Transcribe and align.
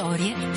storie 0.00 0.49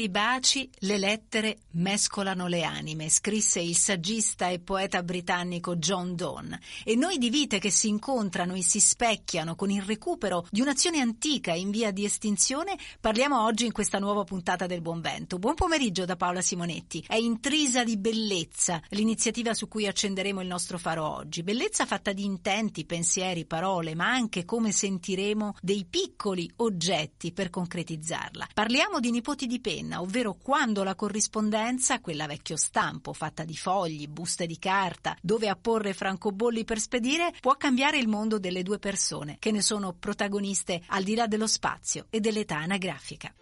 i 0.00 0.08
baci, 0.08 0.68
le 0.80 0.98
lettere 0.98 1.58
mescolano 1.72 2.46
le 2.46 2.62
anime, 2.62 3.10
scrisse 3.10 3.60
il 3.60 3.76
saggista 3.76 4.48
e 4.48 4.58
poeta 4.58 5.02
britannico 5.02 5.76
John 5.76 6.16
Donne. 6.16 6.60
E 6.84 6.96
noi 6.96 7.18
di 7.18 7.30
vite 7.30 7.58
che 7.58 7.70
si 7.70 7.88
incontrano 7.88 8.54
e 8.54 8.62
si 8.62 8.80
specchiano 8.80 9.54
con 9.54 9.70
il 9.70 9.82
recupero 9.82 10.46
di 10.50 10.60
un'azione 10.60 11.00
antica 11.00 11.52
in 11.52 11.70
via 11.70 11.90
di 11.90 12.04
estinzione, 12.04 12.76
parliamo 13.00 13.42
oggi 13.42 13.66
in 13.66 13.72
questa 13.72 13.98
nuova 13.98 14.24
puntata 14.24 14.66
del 14.66 14.80
Buon 14.80 15.00
Vento. 15.00 15.38
Buon 15.38 15.54
pomeriggio 15.54 16.04
da 16.04 16.16
Paola 16.16 16.40
Simonetti. 16.40 17.04
È 17.06 17.16
intrisa 17.16 17.84
di 17.84 17.96
bellezza 17.98 18.80
l'iniziativa 18.90 19.54
su 19.54 19.68
cui 19.68 19.86
accenderemo 19.86 20.40
il 20.40 20.46
nostro 20.48 20.78
faro 20.78 21.06
oggi. 21.06 21.42
Bellezza 21.42 21.84
fatta 21.86 22.12
di 22.12 22.24
intenti, 22.24 22.86
pensieri, 22.86 23.44
parole, 23.44 23.94
ma 23.94 24.08
anche 24.10 24.44
come 24.44 24.72
sentiremo 24.72 25.56
dei 25.60 25.84
piccoli 25.88 26.50
oggetti 26.56 27.32
per 27.32 27.50
concretizzarla. 27.50 28.48
Parliamo 28.54 29.00
di 29.00 29.10
nipoti 29.10 29.46
di 29.46 29.60
penna, 29.60 29.89
ovvero 29.98 30.36
quando 30.40 30.84
la 30.84 30.94
corrispondenza, 30.94 32.00
quella 32.00 32.26
vecchio 32.26 32.56
stampo, 32.56 33.12
fatta 33.12 33.44
di 33.44 33.56
fogli, 33.56 34.06
buste 34.06 34.46
di 34.46 34.58
carta, 34.58 35.16
dove 35.20 35.48
apporre 35.48 35.94
francobolli 35.94 36.64
per 36.64 36.78
spedire, 36.78 37.32
può 37.40 37.56
cambiare 37.56 37.98
il 37.98 38.08
mondo 38.08 38.38
delle 38.38 38.62
due 38.62 38.78
persone, 38.78 39.36
che 39.38 39.50
ne 39.50 39.62
sono 39.62 39.92
protagoniste 39.98 40.82
al 40.88 41.02
di 41.02 41.14
là 41.14 41.26
dello 41.26 41.46
spazio 41.46 42.06
e 42.10 42.20
dell'età 42.20 42.58
anagrafica. 42.58 43.34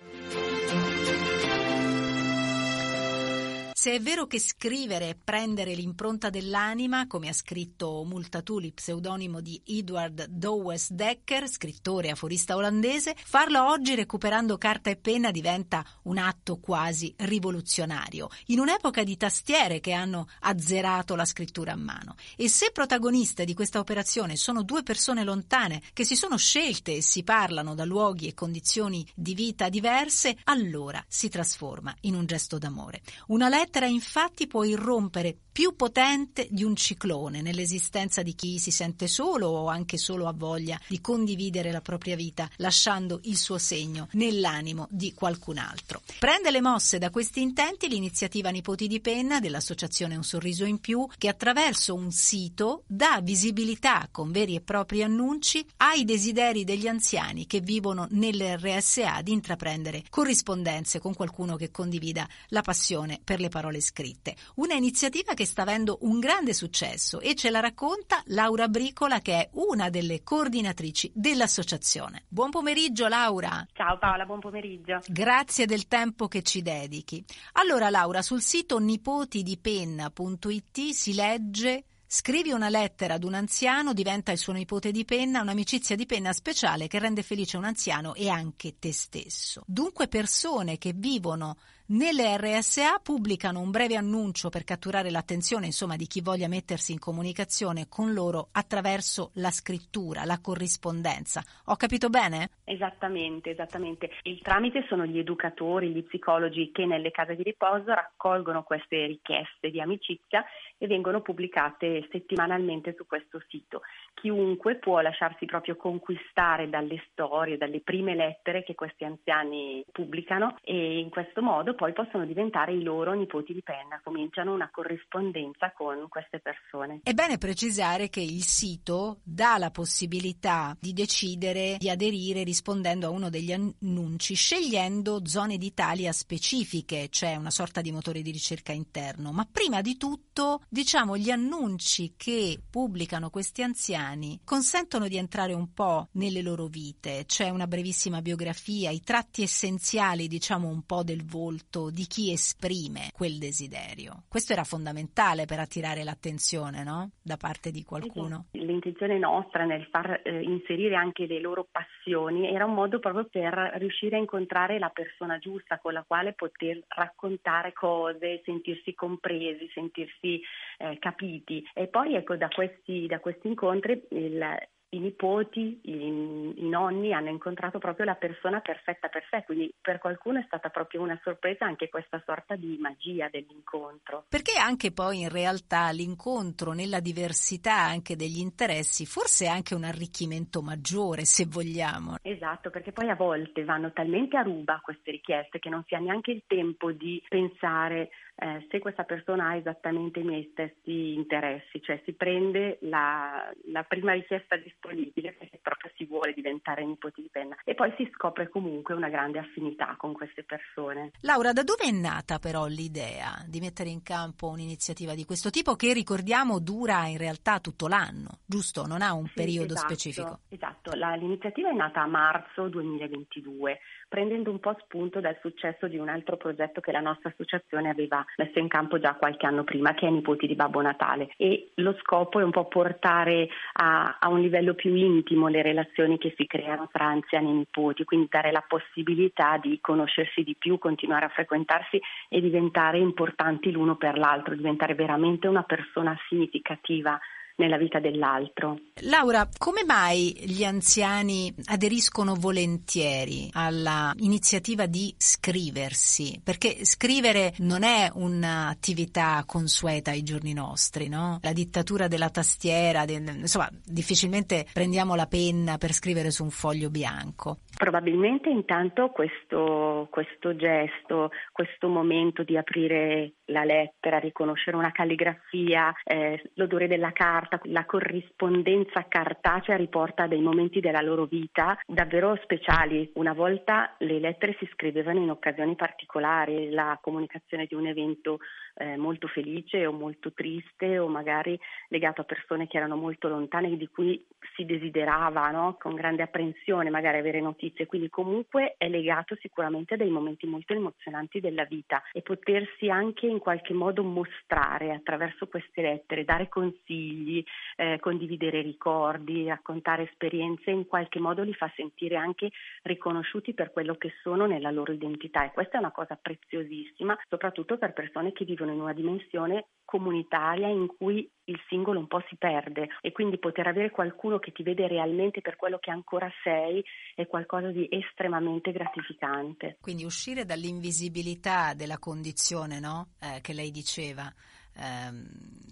Se 3.80 3.92
è 3.92 4.00
vero 4.00 4.26
che 4.26 4.40
scrivere 4.40 5.10
è 5.10 5.14
prendere 5.14 5.72
l'impronta 5.72 6.30
dell'anima, 6.30 7.06
come 7.06 7.28
ha 7.28 7.32
scritto 7.32 8.02
Multatuli, 8.02 8.72
pseudonimo 8.72 9.40
di 9.40 9.62
Edward 9.64 10.24
Dowes 10.24 10.90
Dekker, 10.90 11.48
scrittore 11.48 12.10
aforista 12.10 12.56
olandese, 12.56 13.14
farlo 13.16 13.70
oggi 13.70 13.94
recuperando 13.94 14.58
carta 14.58 14.90
e 14.90 14.96
penna 14.96 15.30
diventa 15.30 15.86
un 16.02 16.18
atto 16.18 16.58
quasi 16.58 17.14
rivoluzionario, 17.18 18.30
in 18.46 18.58
un'epoca 18.58 19.04
di 19.04 19.16
tastiere 19.16 19.78
che 19.78 19.92
hanno 19.92 20.26
azzerato 20.40 21.14
la 21.14 21.24
scrittura 21.24 21.70
a 21.70 21.76
mano. 21.76 22.16
E 22.34 22.48
se 22.48 22.72
protagoniste 22.72 23.44
di 23.44 23.54
questa 23.54 23.78
operazione 23.78 24.34
sono 24.34 24.64
due 24.64 24.82
persone 24.82 25.22
lontane 25.22 25.82
che 25.92 26.04
si 26.04 26.16
sono 26.16 26.36
scelte 26.36 26.96
e 26.96 27.00
si 27.00 27.22
parlano 27.22 27.76
da 27.76 27.84
luoghi 27.84 28.26
e 28.26 28.34
condizioni 28.34 29.06
di 29.14 29.34
vita 29.34 29.68
diverse, 29.68 30.36
allora 30.46 31.00
si 31.06 31.28
trasforma 31.28 31.94
in 32.00 32.16
un 32.16 32.26
gesto 32.26 32.58
d'amore. 32.58 33.02
Una 33.28 33.48
lettera 33.48 33.66
infatti 33.86 34.46
può 34.46 34.64
irrompere 34.64 35.36
più 35.58 35.74
potente 35.74 36.46
di 36.52 36.62
un 36.62 36.76
ciclone 36.76 37.42
nell'esistenza 37.42 38.22
di 38.22 38.36
chi 38.36 38.60
si 38.60 38.70
sente 38.70 39.08
solo 39.08 39.48
o 39.48 39.66
anche 39.66 39.98
solo 39.98 40.28
ha 40.28 40.32
voglia 40.32 40.78
di 40.86 41.00
condividere 41.00 41.72
la 41.72 41.80
propria 41.80 42.14
vita, 42.14 42.48
lasciando 42.58 43.18
il 43.24 43.36
suo 43.36 43.58
segno 43.58 44.06
nell'animo 44.12 44.86
di 44.88 45.12
qualcun 45.14 45.58
altro. 45.58 46.02
Prende 46.20 46.52
le 46.52 46.60
mosse 46.60 46.98
da 46.98 47.10
questi 47.10 47.40
intenti 47.40 47.88
l'iniziativa 47.88 48.50
Nipoti 48.50 48.86
di 48.86 49.00
Penna 49.00 49.40
dell'associazione 49.40 50.14
Un 50.14 50.22
Sorriso 50.22 50.64
in 50.64 50.78
Più, 50.78 51.04
che 51.18 51.26
attraverso 51.26 51.92
un 51.92 52.12
sito 52.12 52.84
dà 52.86 53.18
visibilità 53.20 54.06
con 54.12 54.30
veri 54.30 54.54
e 54.54 54.60
propri 54.60 55.02
annunci 55.02 55.66
ai 55.78 56.04
desideri 56.04 56.62
degli 56.62 56.86
anziani 56.86 57.48
che 57.48 57.58
vivono 57.58 58.06
nell'RSA 58.10 59.22
di 59.22 59.32
intraprendere 59.32 60.04
corrispondenze 60.08 61.00
con 61.00 61.14
qualcuno 61.14 61.56
che 61.56 61.72
condivida 61.72 62.28
la 62.50 62.62
passione 62.62 63.18
per 63.24 63.40
le 63.40 63.48
parole 63.48 63.80
scritte. 63.80 64.36
Una 64.54 64.74
iniziativa 64.74 65.34
che 65.34 65.46
sta 65.48 65.62
avendo 65.62 65.98
un 66.02 66.20
grande 66.20 66.54
successo 66.54 67.18
e 67.18 67.34
ce 67.34 67.50
la 67.50 67.58
racconta 67.58 68.22
Laura 68.26 68.68
Bricola 68.68 69.20
che 69.20 69.32
è 69.32 69.48
una 69.54 69.90
delle 69.90 70.22
coordinatrici 70.22 71.10
dell'associazione. 71.12 72.26
Buon 72.28 72.50
pomeriggio 72.50 73.08
Laura. 73.08 73.66
Ciao 73.72 73.98
Paola, 73.98 74.24
buon 74.26 74.38
pomeriggio. 74.38 75.00
Grazie 75.08 75.66
del 75.66 75.88
tempo 75.88 76.28
che 76.28 76.42
ci 76.42 76.62
dedichi. 76.62 77.24
Allora 77.52 77.90
Laura, 77.90 78.22
sul 78.22 78.42
sito 78.42 78.78
nipotidipenna.it 78.78 80.90
si 80.90 81.14
legge 81.14 81.82
Scrivi 82.10 82.52
una 82.52 82.70
lettera 82.70 83.14
ad 83.14 83.24
un 83.24 83.34
anziano, 83.34 83.92
diventa 83.92 84.32
il 84.32 84.38
suo 84.38 84.54
nipote 84.54 84.92
di 84.92 85.04
penna, 85.04 85.42
un'amicizia 85.42 85.94
di 85.94 86.06
penna 86.06 86.32
speciale 86.32 86.86
che 86.86 86.98
rende 86.98 87.22
felice 87.22 87.58
un 87.58 87.64
anziano 87.64 88.14
e 88.14 88.30
anche 88.30 88.78
te 88.78 88.94
stesso. 88.94 89.62
Dunque 89.66 90.08
persone 90.08 90.78
che 90.78 90.94
vivono 90.94 91.58
nelle 91.90 92.36
RSA 92.36 92.98
pubblicano 93.02 93.60
un 93.60 93.70
breve 93.70 93.96
annuncio 93.96 94.50
per 94.50 94.64
catturare 94.64 95.10
l'attenzione 95.10 95.66
insomma, 95.66 95.96
di 95.96 96.06
chi 96.06 96.20
voglia 96.20 96.48
mettersi 96.48 96.92
in 96.92 96.98
comunicazione 96.98 97.86
con 97.88 98.12
loro 98.12 98.48
attraverso 98.52 99.30
la 99.34 99.50
scrittura, 99.50 100.24
la 100.24 100.38
corrispondenza. 100.40 101.42
Ho 101.66 101.76
capito 101.76 102.10
bene? 102.10 102.50
Esattamente, 102.64 103.50
esattamente. 103.50 104.10
Il 104.24 104.40
tramite 104.42 104.84
sono 104.88 105.06
gli 105.06 105.18
educatori, 105.18 105.88
gli 105.88 106.02
psicologi 106.04 106.70
che 106.72 106.84
nelle 106.84 107.10
case 107.10 107.34
di 107.36 107.42
riposo 107.42 107.94
raccolgono 107.94 108.64
queste 108.64 109.06
richieste 109.06 109.70
di 109.70 109.80
amicizia 109.80 110.44
e 110.76 110.86
vengono 110.86 111.22
pubblicate 111.22 112.06
settimanalmente 112.10 112.94
su 112.96 113.06
questo 113.06 113.42
sito. 113.48 113.80
Chiunque 114.14 114.76
può 114.76 115.00
lasciarsi 115.00 115.46
proprio 115.46 115.76
conquistare 115.76 116.68
dalle 116.68 117.02
storie, 117.10 117.56
dalle 117.56 117.80
prime 117.80 118.14
lettere 118.14 118.62
che 118.62 118.74
questi 118.74 119.04
anziani 119.04 119.84
pubblicano 119.90 120.56
e 120.62 120.98
in 120.98 121.08
questo 121.08 121.42
modo 121.42 121.74
poi 121.78 121.92
possono 121.92 122.26
diventare 122.26 122.72
i 122.74 122.82
loro 122.82 123.14
nipoti 123.14 123.52
di 123.54 123.62
penna, 123.62 124.00
cominciano 124.02 124.52
una 124.52 124.68
corrispondenza 124.68 125.72
con 125.72 126.08
queste 126.08 126.40
persone. 126.40 127.00
È 127.04 127.12
bene 127.12 127.38
precisare 127.38 128.08
che 128.08 128.20
il 128.20 128.42
sito 128.42 129.20
dà 129.22 129.58
la 129.58 129.70
possibilità 129.70 130.76
di 130.80 130.92
decidere 130.92 131.76
di 131.78 131.88
aderire 131.88 132.42
rispondendo 132.42 133.06
a 133.06 133.10
uno 133.10 133.30
degli 133.30 133.52
annunci, 133.52 134.34
scegliendo 134.34 135.24
zone 135.24 135.56
d'Italia 135.56 136.10
specifiche, 136.10 137.08
cioè 137.10 137.36
una 137.36 137.50
sorta 137.50 137.80
di 137.80 137.92
motore 137.92 138.22
di 138.22 138.32
ricerca 138.32 138.72
interno. 138.72 139.30
Ma 139.30 139.46
prima 139.50 139.80
di 139.80 139.96
tutto, 139.96 140.62
diciamo, 140.68 141.16
gli 141.16 141.30
annunci 141.30 142.14
che 142.16 142.60
pubblicano 142.68 143.30
questi 143.30 143.62
anziani 143.62 144.40
consentono 144.44 145.06
di 145.06 145.16
entrare 145.16 145.52
un 145.52 145.72
po' 145.72 146.08
nelle 146.14 146.42
loro 146.42 146.66
vite, 146.66 147.22
c'è 147.24 147.50
una 147.50 147.68
brevissima 147.68 148.20
biografia, 148.20 148.90
i 148.90 149.00
tratti 149.00 149.42
essenziali, 149.42 150.26
diciamo, 150.26 150.66
un 150.66 150.82
po' 150.82 151.04
del 151.04 151.24
volto 151.24 151.66
di 151.68 152.06
chi 152.06 152.32
esprime 152.32 153.10
quel 153.12 153.38
desiderio. 153.38 154.24
Questo 154.28 154.54
era 154.54 154.64
fondamentale 154.64 155.44
per 155.44 155.58
attirare 155.58 156.02
l'attenzione 156.02 156.82
no? 156.82 157.10
da 157.22 157.36
parte 157.36 157.70
di 157.70 157.84
qualcuno. 157.84 158.46
L'intenzione 158.52 159.18
nostra 159.18 159.64
nel 159.64 159.86
far 159.90 160.22
eh, 160.24 160.40
inserire 160.40 160.96
anche 160.96 161.26
le 161.26 161.40
loro 161.40 161.68
passioni 161.70 162.48
era 162.48 162.64
un 162.64 162.74
modo 162.74 162.98
proprio 162.98 163.26
per 163.30 163.52
riuscire 163.76 164.16
a 164.16 164.20
incontrare 164.20 164.78
la 164.78 164.88
persona 164.88 165.38
giusta 165.38 165.78
con 165.78 165.92
la 165.92 166.04
quale 166.06 166.32
poter 166.32 166.82
raccontare 166.88 167.72
cose, 167.72 168.40
sentirsi 168.44 168.94
compresi, 168.94 169.68
sentirsi 169.74 170.40
eh, 170.78 170.98
capiti. 170.98 171.62
E 171.74 171.88
poi 171.88 172.14
ecco 172.14 172.36
da 172.36 172.48
questi, 172.48 173.06
da 173.06 173.20
questi 173.20 173.48
incontri 173.48 174.02
il, 174.10 174.56
i 174.90 174.98
nipoti, 175.00 175.80
i, 175.82 176.54
i, 176.56 176.68
nonni 176.68 177.12
hanno 177.12 177.28
incontrato 177.28 177.78
proprio 177.78 178.06
la 178.06 178.14
persona 178.14 178.60
perfetta 178.60 179.08
per 179.08 179.24
sé, 179.30 179.42
quindi 179.44 179.72
per 179.80 179.98
qualcuno 179.98 180.38
è 180.38 180.44
stata 180.46 180.70
proprio 180.70 181.02
una 181.02 181.18
sorpresa 181.22 181.66
anche 181.66 181.88
questa 181.88 182.22
sorta 182.24 182.56
di 182.56 182.78
magia 182.80 183.28
dell'incontro. 183.30 184.24
Perché 184.28 184.58
anche 184.58 184.92
poi 184.92 185.20
in 185.20 185.28
realtà 185.28 185.90
l'incontro 185.90 186.72
nella 186.72 187.00
diversità 187.00 187.74
anche 187.74 188.16
degli 188.16 188.38
interessi 188.38 189.04
forse 189.04 189.44
è 189.44 189.48
anche 189.48 189.74
un 189.74 189.84
arricchimento 189.84 190.62
maggiore 190.62 191.24
se 191.24 191.46
vogliamo. 191.46 192.16
Esatto, 192.22 192.70
perché 192.70 192.92
poi 192.92 193.10
a 193.10 193.14
volte 193.14 193.64
vanno 193.64 193.92
talmente 193.92 194.36
a 194.36 194.42
ruba 194.42 194.80
queste 194.82 195.10
richieste 195.10 195.58
che 195.58 195.68
non 195.68 195.84
si 195.86 195.94
ha 195.94 195.98
neanche 195.98 196.30
il 196.30 196.44
tempo 196.46 196.92
di 196.92 197.22
pensare 197.28 198.10
eh, 198.40 198.66
se 198.70 198.78
questa 198.78 199.02
persona 199.02 199.48
ha 199.48 199.56
esattamente 199.56 200.20
i 200.20 200.22
miei 200.24 200.48
stessi 200.52 201.14
interessi, 201.14 201.82
cioè 201.82 202.00
si 202.04 202.12
prende 202.12 202.78
la, 202.82 203.52
la 203.72 203.82
prima 203.82 204.12
richiesta 204.12 204.56
disponibile 204.56 205.32
perché 205.32 205.58
proprio 205.60 205.90
si 205.96 206.04
vuole 206.04 206.32
diventare 206.32 206.84
nipoti 206.84 207.22
di 207.22 207.28
penna 207.32 207.56
e 207.64 207.74
poi 207.74 207.92
si 207.96 208.08
scopre 208.14 208.48
comunque 208.48 208.94
una 208.94 209.08
grande 209.08 209.40
affinità 209.40 209.96
con 209.98 210.12
queste 210.12 210.44
persone. 210.44 211.10
Laura, 211.22 211.52
da 211.52 211.64
dove 211.64 211.82
è 211.82 211.90
nata 211.90 212.38
però 212.38 212.66
l'idea 212.66 213.44
di 213.46 213.58
mettere 213.58 213.88
in 213.88 214.04
campo 214.04 214.46
un'iniziativa 214.46 215.14
di 215.14 215.24
questo 215.24 215.50
tipo 215.50 215.74
che 215.74 215.92
ricordiamo 215.92 216.60
dura 216.60 217.06
in 217.06 217.18
realtà 217.18 217.58
tutto 217.58 217.88
l'anno, 217.88 218.38
giusto? 218.46 218.86
Non 218.86 219.02
ha 219.02 219.14
un 219.14 219.26
sì, 219.26 219.34
periodo 219.34 219.74
esatto, 219.74 219.94
specifico. 219.94 220.38
Esatto, 220.48 220.92
la, 220.94 221.14
l'iniziativa 221.16 221.70
è 221.70 221.74
nata 221.74 222.02
a 222.02 222.06
marzo 222.06 222.68
2022 222.68 223.80
prendendo 224.08 224.50
un 224.50 224.58
po' 224.58 224.76
spunto 224.80 225.20
dal 225.20 225.36
successo 225.40 225.86
di 225.86 225.98
un 225.98 226.08
altro 226.08 226.36
progetto 226.36 226.80
che 226.80 226.92
la 226.92 227.00
nostra 227.00 227.28
associazione 227.28 227.90
aveva 227.90 228.24
messo 228.36 228.58
in 228.58 228.68
campo 228.68 228.98
già 228.98 229.14
qualche 229.14 229.46
anno 229.46 229.64
prima, 229.64 229.94
che 229.94 230.06
è 230.06 230.10
Nipoti 230.10 230.46
di 230.46 230.54
Babbo 230.54 230.80
Natale. 230.80 231.30
E 231.36 231.70
lo 231.74 231.94
scopo 232.00 232.40
è 232.40 232.42
un 232.42 232.50
po' 232.50 232.66
portare 232.66 233.48
a, 233.74 234.16
a 234.18 234.28
un 234.28 234.40
livello 234.40 234.74
più 234.74 234.94
intimo 234.94 235.48
le 235.48 235.62
relazioni 235.62 236.18
che 236.18 236.34
si 236.36 236.46
creano 236.46 236.88
tra 236.90 237.06
anziani 237.06 237.50
e 237.50 237.54
nipoti, 237.54 238.04
quindi 238.04 238.28
dare 238.30 238.50
la 238.50 238.64
possibilità 238.66 239.58
di 239.58 239.78
conoscersi 239.80 240.42
di 240.42 240.56
più, 240.58 240.78
continuare 240.78 241.26
a 241.26 241.30
frequentarsi 241.30 242.00
e 242.28 242.40
diventare 242.40 242.98
importanti 242.98 243.70
l'uno 243.70 243.96
per 243.96 244.16
l'altro, 244.16 244.54
diventare 244.54 244.94
veramente 244.94 245.46
una 245.46 245.62
persona 245.62 246.16
significativa 246.28 247.18
nella 247.58 247.76
vita 247.76 248.00
dell'altro. 248.00 248.78
Laura, 249.02 249.48
come 249.58 249.84
mai 249.84 250.34
gli 250.44 250.64
anziani 250.64 251.52
aderiscono 251.66 252.34
volentieri 252.34 253.50
alla 253.52 254.12
iniziativa 254.18 254.86
di 254.86 255.14
scriversi? 255.16 256.40
Perché 256.42 256.84
scrivere 256.84 257.54
non 257.58 257.82
è 257.82 258.10
un'attività 258.14 259.42
consueta 259.46 260.10
ai 260.10 260.22
giorni 260.22 260.52
nostri, 260.52 261.08
no? 261.08 261.38
La 261.42 261.52
dittatura 261.52 262.08
della 262.08 262.30
tastiera, 262.30 263.04
insomma, 263.08 263.68
difficilmente 263.84 264.66
prendiamo 264.72 265.14
la 265.14 265.26
penna 265.26 265.78
per 265.78 265.92
scrivere 265.92 266.30
su 266.30 266.44
un 266.44 266.50
foglio 266.50 266.90
bianco. 266.90 267.58
Probabilmente 267.78 268.48
intanto 268.48 269.10
questo, 269.10 270.08
questo 270.10 270.56
gesto, 270.56 271.30
questo 271.52 271.86
momento 271.86 272.42
di 272.42 272.56
aprire 272.56 273.34
la 273.44 273.62
lettera, 273.62 274.18
riconoscere 274.18 274.76
una 274.76 274.90
calligrafia, 274.90 275.94
eh, 276.02 276.42
l'odore 276.54 276.88
della 276.88 277.12
carta, 277.12 277.60
la 277.66 277.84
corrispondenza 277.84 279.06
cartacea 279.06 279.76
riporta 279.76 280.26
dei 280.26 280.40
momenti 280.40 280.80
della 280.80 281.02
loro 281.02 281.26
vita 281.26 281.78
davvero 281.86 282.36
speciali. 282.42 283.12
Una 283.14 283.32
volta 283.32 283.94
le 283.98 284.18
lettere 284.18 284.56
si 284.58 284.68
scrivevano 284.72 285.20
in 285.20 285.30
occasioni 285.30 285.76
particolari, 285.76 286.70
la 286.70 286.98
comunicazione 287.00 287.66
di 287.66 287.76
un 287.76 287.86
evento 287.86 288.38
eh, 288.78 288.96
molto 288.96 289.26
felice 289.28 289.86
o 289.86 289.92
molto 289.92 290.32
triste 290.32 290.98
o 290.98 291.08
magari 291.08 291.58
legato 291.88 292.22
a 292.22 292.24
persone 292.24 292.66
che 292.66 292.76
erano 292.76 292.96
molto 292.96 293.28
lontane 293.28 293.76
di 293.76 293.88
cui 293.88 294.24
si 294.54 294.64
desiderava 294.64 295.50
no? 295.50 295.76
con 295.78 295.94
grande 295.94 296.22
apprensione 296.22 296.90
magari 296.90 297.18
avere 297.18 297.40
notizie, 297.40 297.67
quindi 297.86 298.08
comunque 298.08 298.74
è 298.76 298.88
legato 298.88 299.36
sicuramente 299.40 299.94
a 299.94 299.96
dei 299.96 300.10
momenti 300.10 300.46
molto 300.46 300.72
emozionanti 300.72 301.40
della 301.40 301.64
vita 301.64 302.02
e 302.12 302.22
potersi 302.22 302.88
anche 302.88 303.26
in 303.26 303.38
qualche 303.38 303.74
modo 303.74 304.02
mostrare 304.02 304.92
attraverso 304.92 305.46
queste 305.46 305.82
lettere, 305.82 306.24
dare 306.24 306.48
consigli, 306.48 307.42
eh, 307.76 307.98
condividere 308.00 308.62
ricordi, 308.62 309.46
raccontare 309.46 310.04
esperienze, 310.04 310.70
in 310.70 310.86
qualche 310.86 311.18
modo 311.20 311.42
li 311.42 311.54
fa 311.54 311.70
sentire 311.74 312.16
anche 312.16 312.50
riconosciuti 312.82 313.54
per 313.54 313.72
quello 313.72 313.96
che 313.96 314.12
sono 314.22 314.46
nella 314.46 314.70
loro 314.70 314.92
identità. 314.92 315.44
E 315.44 315.52
questa 315.52 315.76
è 315.76 315.80
una 315.80 315.92
cosa 315.92 316.18
preziosissima, 316.20 317.16
soprattutto 317.28 317.78
per 317.78 317.92
persone 317.92 318.32
che 318.32 318.44
vivono 318.44 318.72
in 318.72 318.80
una 318.80 318.92
dimensione 318.92 319.66
comunitaria 319.84 320.68
in 320.68 320.86
cui 320.86 321.28
il 321.48 321.60
singolo 321.68 321.98
un 321.98 322.06
po' 322.06 322.22
si 322.28 322.36
perde 322.36 322.88
e 323.00 323.12
quindi 323.12 323.38
poter 323.38 323.66
avere 323.66 323.90
qualcuno 323.90 324.38
che 324.38 324.52
ti 324.52 324.62
vede 324.62 324.86
realmente 324.86 325.40
per 325.40 325.56
quello 325.56 325.78
che 325.78 325.90
ancora 325.90 326.30
sei 326.42 326.82
è 327.14 327.26
qualcosa 327.26 327.70
di 327.70 327.86
estremamente 327.90 328.72
gratificante. 328.72 329.78
Quindi 329.80 330.04
uscire 330.04 330.44
dall'invisibilità 330.44 331.74
della 331.74 331.98
condizione 331.98 332.80
no? 332.80 333.08
eh, 333.20 333.40
che 333.40 333.52
lei 333.52 333.70
diceva, 333.70 334.32
eh, 334.74 335.10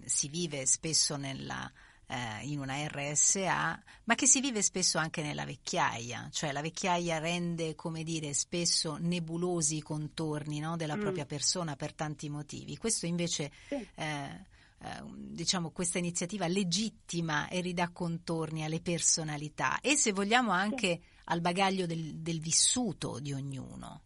si 0.05 0.27
vive 0.29 0.65
spesso 0.65 1.15
nella 1.15 1.71
eh, 2.07 2.45
in 2.47 2.59
una 2.59 2.87
RSA, 2.87 3.83
ma 4.05 4.15
che 4.15 4.25
si 4.25 4.39
vive 4.39 4.61
spesso 4.61 4.97
anche 4.97 5.21
nella 5.21 5.45
vecchiaia, 5.45 6.29
cioè 6.31 6.51
la 6.51 6.61
vecchiaia 6.61 7.19
rende, 7.19 7.75
come 7.75 8.03
dire, 8.03 8.33
spesso 8.33 8.97
nebulosi 8.99 9.77
i 9.77 9.81
contorni 9.81 10.59
no, 10.59 10.77
della 10.77 10.95
mm. 10.95 11.01
propria 11.01 11.25
persona 11.25 11.75
per 11.75 11.93
tanti 11.93 12.29
motivi. 12.29 12.77
Questo 12.77 13.05
invece 13.05 13.51
sì. 13.67 13.85
eh, 13.95 14.45
eh, 14.83 14.87
diciamo 15.15 15.71
questa 15.71 15.97
iniziativa 15.97 16.47
legittima 16.47 17.47
e 17.49 17.61
ridà 17.61 17.89
contorni 17.91 18.63
alle 18.63 18.81
personalità 18.81 19.79
e 19.81 19.95
se 19.95 20.11
vogliamo 20.11 20.51
anche 20.51 20.87
sì. 20.87 21.01
al 21.25 21.41
bagaglio 21.41 21.85
del, 21.85 22.15
del 22.17 22.39
vissuto 22.39 23.19
di 23.19 23.33
ognuno. 23.33 24.01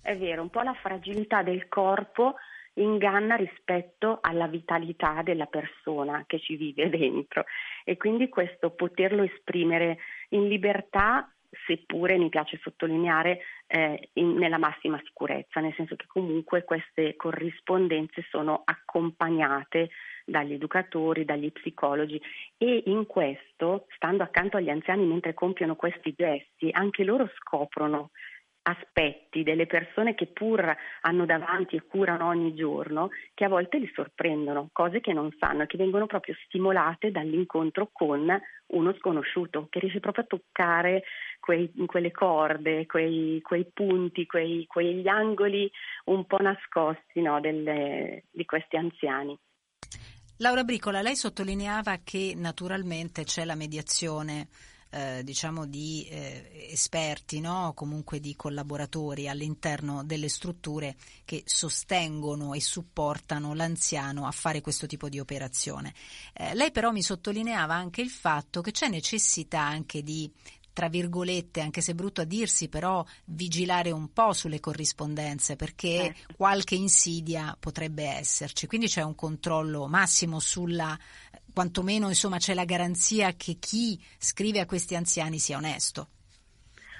È 0.00 0.16
vero, 0.16 0.42
un 0.42 0.50
po' 0.50 0.62
la 0.62 0.74
fragilità 0.74 1.42
del 1.42 1.68
corpo 1.68 2.34
inganna 2.74 3.34
rispetto 3.36 4.18
alla 4.20 4.46
vitalità 4.46 5.22
della 5.22 5.46
persona 5.46 6.24
che 6.26 6.38
ci 6.38 6.56
vive 6.56 6.88
dentro 6.88 7.44
e 7.84 7.96
quindi 7.96 8.28
questo 8.28 8.70
poterlo 8.70 9.22
esprimere 9.22 9.98
in 10.30 10.48
libertà 10.48 11.30
seppure 11.66 12.16
mi 12.16 12.28
piace 12.28 12.58
sottolineare 12.62 13.40
eh, 13.66 14.10
in, 14.14 14.34
nella 14.34 14.58
massima 14.58 15.00
sicurezza, 15.04 15.60
nel 15.60 15.74
senso 15.74 15.96
che 15.96 16.06
comunque 16.06 16.64
queste 16.64 17.16
corrispondenze 17.16 18.24
sono 18.30 18.62
accompagnate 18.64 19.90
dagli 20.24 20.52
educatori, 20.52 21.24
dagli 21.24 21.50
psicologi 21.50 22.20
e 22.56 22.84
in 22.86 23.06
questo, 23.06 23.86
stando 23.96 24.22
accanto 24.22 24.56
agli 24.56 24.70
anziani 24.70 25.04
mentre 25.04 25.34
compiono 25.34 25.74
questi 25.76 26.14
gesti, 26.16 26.68
anche 26.70 27.04
loro 27.04 27.28
scoprono 27.36 28.10
aspetti 28.62 29.42
delle 29.42 29.66
persone 29.66 30.14
che 30.14 30.26
pur 30.26 30.76
hanno 31.02 31.24
davanti 31.24 31.76
e 31.76 31.86
curano 31.86 32.26
ogni 32.26 32.54
giorno, 32.54 33.10
che 33.34 33.44
a 33.44 33.48
volte 33.48 33.78
li 33.78 33.90
sorprendono, 33.94 34.68
cose 34.72 35.00
che 35.00 35.12
non 35.12 35.34
sanno 35.38 35.62
e 35.62 35.66
che 35.66 35.76
vengono 35.76 36.06
proprio 36.06 36.34
stimolate 36.44 37.10
dall'incontro 37.10 37.88
con 37.92 38.28
uno 38.66 38.94
sconosciuto, 38.98 39.66
che 39.70 39.80
riesce 39.80 40.00
proprio 40.00 40.24
a 40.24 40.26
toccare 40.26 41.04
quei, 41.40 41.72
quelle 41.86 42.10
corde, 42.10 42.86
quei, 42.86 43.40
quei 43.42 43.66
punti, 43.72 44.26
quei, 44.26 44.66
quegli 44.66 45.08
angoli 45.08 45.70
un 46.04 46.26
po' 46.26 46.38
nascosti 46.38 47.20
no, 47.20 47.40
delle, 47.40 48.24
di 48.30 48.44
questi 48.44 48.76
anziani. 48.76 49.36
Laura 50.36 50.64
Bricola, 50.64 51.02
lei 51.02 51.16
sottolineava 51.16 51.98
che 52.02 52.32
naturalmente 52.34 53.24
c'è 53.24 53.44
la 53.44 53.54
mediazione 53.54 54.48
eh, 54.90 55.22
diciamo 55.24 55.66
di 55.66 56.06
eh, 56.10 56.68
esperti, 56.70 57.40
no? 57.40 57.72
comunque 57.74 58.20
di 58.20 58.34
collaboratori 58.34 59.28
all'interno 59.28 60.04
delle 60.04 60.28
strutture 60.28 60.96
che 61.24 61.42
sostengono 61.46 62.54
e 62.54 62.60
supportano 62.60 63.54
l'anziano 63.54 64.26
a 64.26 64.32
fare 64.32 64.60
questo 64.60 64.86
tipo 64.86 65.08
di 65.08 65.20
operazione. 65.20 65.94
Eh, 66.32 66.54
lei 66.54 66.70
però 66.72 66.90
mi 66.90 67.02
sottolineava 67.02 67.74
anche 67.74 68.00
il 68.00 68.10
fatto 68.10 68.60
che 68.60 68.72
c'è 68.72 68.88
necessità 68.88 69.60
anche 69.60 70.02
di 70.02 70.30
tra 70.72 70.88
virgolette, 70.88 71.60
anche 71.60 71.80
se 71.80 71.94
brutto 71.94 72.20
a 72.20 72.24
dirsi, 72.24 72.68
però 72.68 73.04
vigilare 73.26 73.90
un 73.90 74.12
po' 74.12 74.32
sulle 74.32 74.60
corrispondenze 74.60 75.56
perché 75.56 76.06
eh. 76.06 76.14
qualche 76.36 76.74
insidia 76.74 77.56
potrebbe 77.58 78.04
esserci. 78.04 78.66
Quindi 78.66 78.86
c'è 78.86 79.02
un 79.02 79.14
controllo 79.14 79.88
massimo 79.88 80.38
sulla 80.38 80.98
quantomeno 81.52 82.08
insomma, 82.08 82.38
c'è 82.38 82.54
la 82.54 82.64
garanzia 82.64 83.32
che 83.32 83.56
chi 83.58 83.98
scrive 84.18 84.60
a 84.60 84.66
questi 84.66 84.94
anziani 84.94 85.38
sia 85.38 85.56
onesto. 85.56 86.08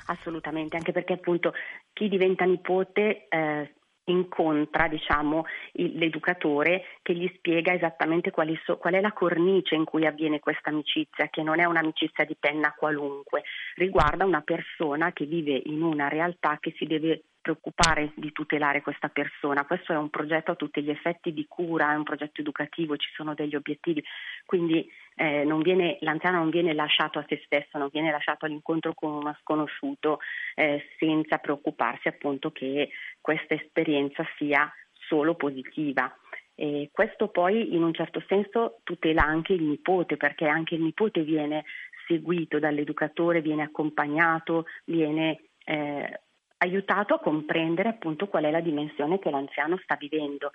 Assolutamente, 0.06 0.76
anche 0.76 0.92
perché 0.92 1.12
appunto 1.12 1.52
chi 1.92 2.08
diventa 2.08 2.44
nipote 2.44 3.28
eh, 3.28 3.74
incontra 4.10 4.88
diciamo, 4.88 5.44
il, 5.74 5.96
l'educatore 5.96 6.84
che 7.02 7.14
gli 7.14 7.30
spiega 7.36 7.72
esattamente 7.72 8.32
so, 8.64 8.76
qual 8.76 8.94
è 8.94 9.00
la 9.00 9.12
cornice 9.12 9.74
in 9.74 9.84
cui 9.84 10.06
avviene 10.06 10.40
questa 10.40 10.70
amicizia, 10.70 11.28
che 11.28 11.42
non 11.42 11.60
è 11.60 11.64
un'amicizia 11.64 12.24
di 12.24 12.36
penna 12.38 12.74
qualunque, 12.76 13.42
riguarda 13.76 14.24
una 14.24 14.42
persona 14.42 15.12
che 15.12 15.24
vive 15.24 15.60
in 15.64 15.82
una 15.82 16.08
realtà 16.08 16.58
che 16.60 16.74
si 16.76 16.84
deve 16.86 17.24
preoccupare 17.40 18.12
di 18.14 18.32
tutelare 18.32 18.82
questa 18.82 19.08
persona. 19.08 19.64
Questo 19.64 19.92
è 19.92 19.96
un 19.96 20.10
progetto 20.10 20.52
a 20.52 20.56
tutti 20.56 20.82
gli 20.82 20.90
effetti 20.90 21.32
di 21.32 21.46
cura, 21.48 21.92
è 21.92 21.96
un 21.96 22.02
progetto 22.02 22.40
educativo, 22.40 22.96
ci 22.96 23.10
sono 23.14 23.34
degli 23.34 23.54
obiettivi, 23.54 24.02
quindi 24.44 24.88
eh, 25.16 25.44
non 25.44 25.62
viene, 25.62 25.98
l'anziano 26.00 26.38
non 26.38 26.50
viene 26.50 26.72
lasciato 26.72 27.18
a 27.18 27.24
se 27.28 27.40
stesso, 27.44 27.78
non 27.78 27.88
viene 27.92 28.10
lasciato 28.10 28.46
all'incontro 28.46 28.94
con 28.94 29.12
uno 29.12 29.36
sconosciuto 29.40 30.20
eh, 30.54 30.84
senza 30.98 31.38
preoccuparsi 31.38 32.08
appunto 32.08 32.50
che 32.50 32.90
questa 33.20 33.54
esperienza 33.54 34.24
sia 34.36 34.70
solo 34.92 35.34
positiva. 35.34 36.14
E 36.54 36.90
questo 36.92 37.28
poi 37.28 37.74
in 37.74 37.82
un 37.82 37.94
certo 37.94 38.22
senso 38.28 38.80
tutela 38.84 39.22
anche 39.22 39.54
il 39.54 39.62
nipote, 39.62 40.16
perché 40.16 40.46
anche 40.46 40.74
il 40.74 40.82
nipote 40.82 41.22
viene 41.22 41.64
seguito 42.06 42.58
dall'educatore, 42.58 43.40
viene 43.40 43.62
accompagnato, 43.62 44.66
viene 44.84 45.40
eh, 45.64 46.20
aiutato 46.62 47.14
a 47.14 47.20
comprendere 47.20 47.88
appunto 47.88 48.26
qual 48.28 48.44
è 48.44 48.50
la 48.50 48.60
dimensione 48.60 49.18
che 49.18 49.30
l'anziano 49.30 49.78
sta 49.82 49.96
vivendo. 49.96 50.52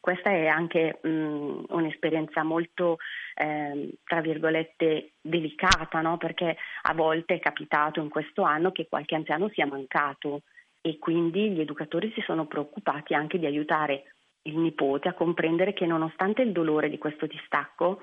Questa 0.00 0.30
è 0.30 0.46
anche 0.46 0.98
mh, 1.02 1.64
un'esperienza 1.68 2.42
molto, 2.42 2.98
eh, 3.34 3.90
tra 4.04 4.20
virgolette, 4.20 5.12
delicata, 5.20 6.00
no? 6.00 6.18
perché 6.18 6.56
a 6.82 6.94
volte 6.94 7.34
è 7.34 7.38
capitato 7.38 8.00
in 8.00 8.08
questo 8.08 8.42
anno 8.42 8.70
che 8.72 8.86
qualche 8.88 9.14
anziano 9.14 9.48
sia 9.48 9.66
mancato 9.66 10.42
e 10.82 10.98
quindi 10.98 11.50
gli 11.50 11.60
educatori 11.60 12.12
si 12.14 12.20
sono 12.20 12.46
preoccupati 12.46 13.14
anche 13.14 13.38
di 13.38 13.46
aiutare 13.46 14.12
il 14.42 14.58
nipote 14.58 15.08
a 15.08 15.14
comprendere 15.14 15.72
che 15.72 15.86
nonostante 15.86 16.42
il 16.42 16.52
dolore 16.52 16.90
di 16.90 16.98
questo 16.98 17.26
distacco, 17.26 18.02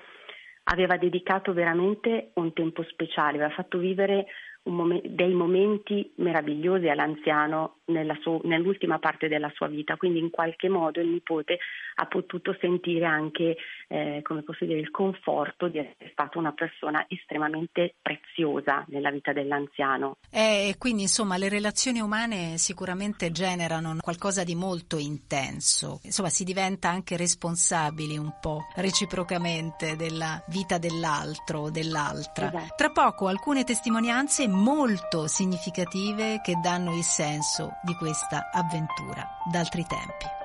aveva 0.65 0.97
dedicato 0.97 1.53
veramente 1.53 2.31
un 2.35 2.53
tempo 2.53 2.83
speciale, 2.83 3.37
aveva 3.37 3.53
fatto 3.53 3.77
vivere 3.77 4.27
mom- 4.65 5.01
dei 5.07 5.33
momenti 5.33 6.11
meravigliosi 6.17 6.87
all'anziano 6.89 7.77
su- 8.21 8.41
nell'ultima 8.43 8.99
parte 8.99 9.27
della 9.27 9.51
sua 9.55 9.67
vita, 9.67 9.97
quindi 9.97 10.19
in 10.19 10.29
qualche 10.29 10.69
modo 10.69 10.99
il 10.99 11.07
nipote 11.07 11.59
ha 11.95 12.05
potuto 12.05 12.55
sentire 12.59 13.05
anche, 13.05 13.57
eh, 13.87 14.19
come 14.23 14.43
posso 14.43 14.65
dire, 14.65 14.79
il 14.79 14.91
conforto 14.91 15.67
di 15.67 15.79
essere 15.79 16.09
stata 16.11 16.37
una 16.37 16.53
persona 16.53 17.05
estremamente 17.07 17.95
preziosa 18.01 18.85
nella 18.87 19.11
vita 19.11 19.33
dell'anziano. 19.33 20.17
E 20.31 20.69
eh, 20.69 20.75
quindi 20.77 21.03
insomma 21.03 21.37
le 21.37 21.49
relazioni 21.49 21.99
umane 21.99 22.57
sicuramente 22.57 23.31
generano 23.31 23.95
qualcosa 23.99 24.43
di 24.43 24.55
molto 24.55 24.97
intenso, 24.97 25.99
insomma 26.03 26.29
si 26.29 26.43
diventa 26.43 26.89
anche 26.89 27.17
responsabili 27.17 28.17
un 28.17 28.37
po' 28.39 28.61
reciprocamente 28.75 29.95
della 29.95 30.41
vita 30.47 30.77
dell'altro 30.77 31.59
o 31.59 31.69
dell'altra. 31.69 32.47
Esatto. 32.47 32.73
Tra 32.75 32.89
poco 32.89 33.27
alcune 33.27 33.63
testimonianze 33.63 34.47
molto 34.47 35.27
significative 35.27 36.41
che 36.43 36.55
danno 36.61 36.95
il 36.95 37.03
senso 37.03 37.72
di 37.81 37.95
questa 37.95 38.49
avventura 38.51 39.27
d'altri 39.49 39.85
tempi. 39.85 40.42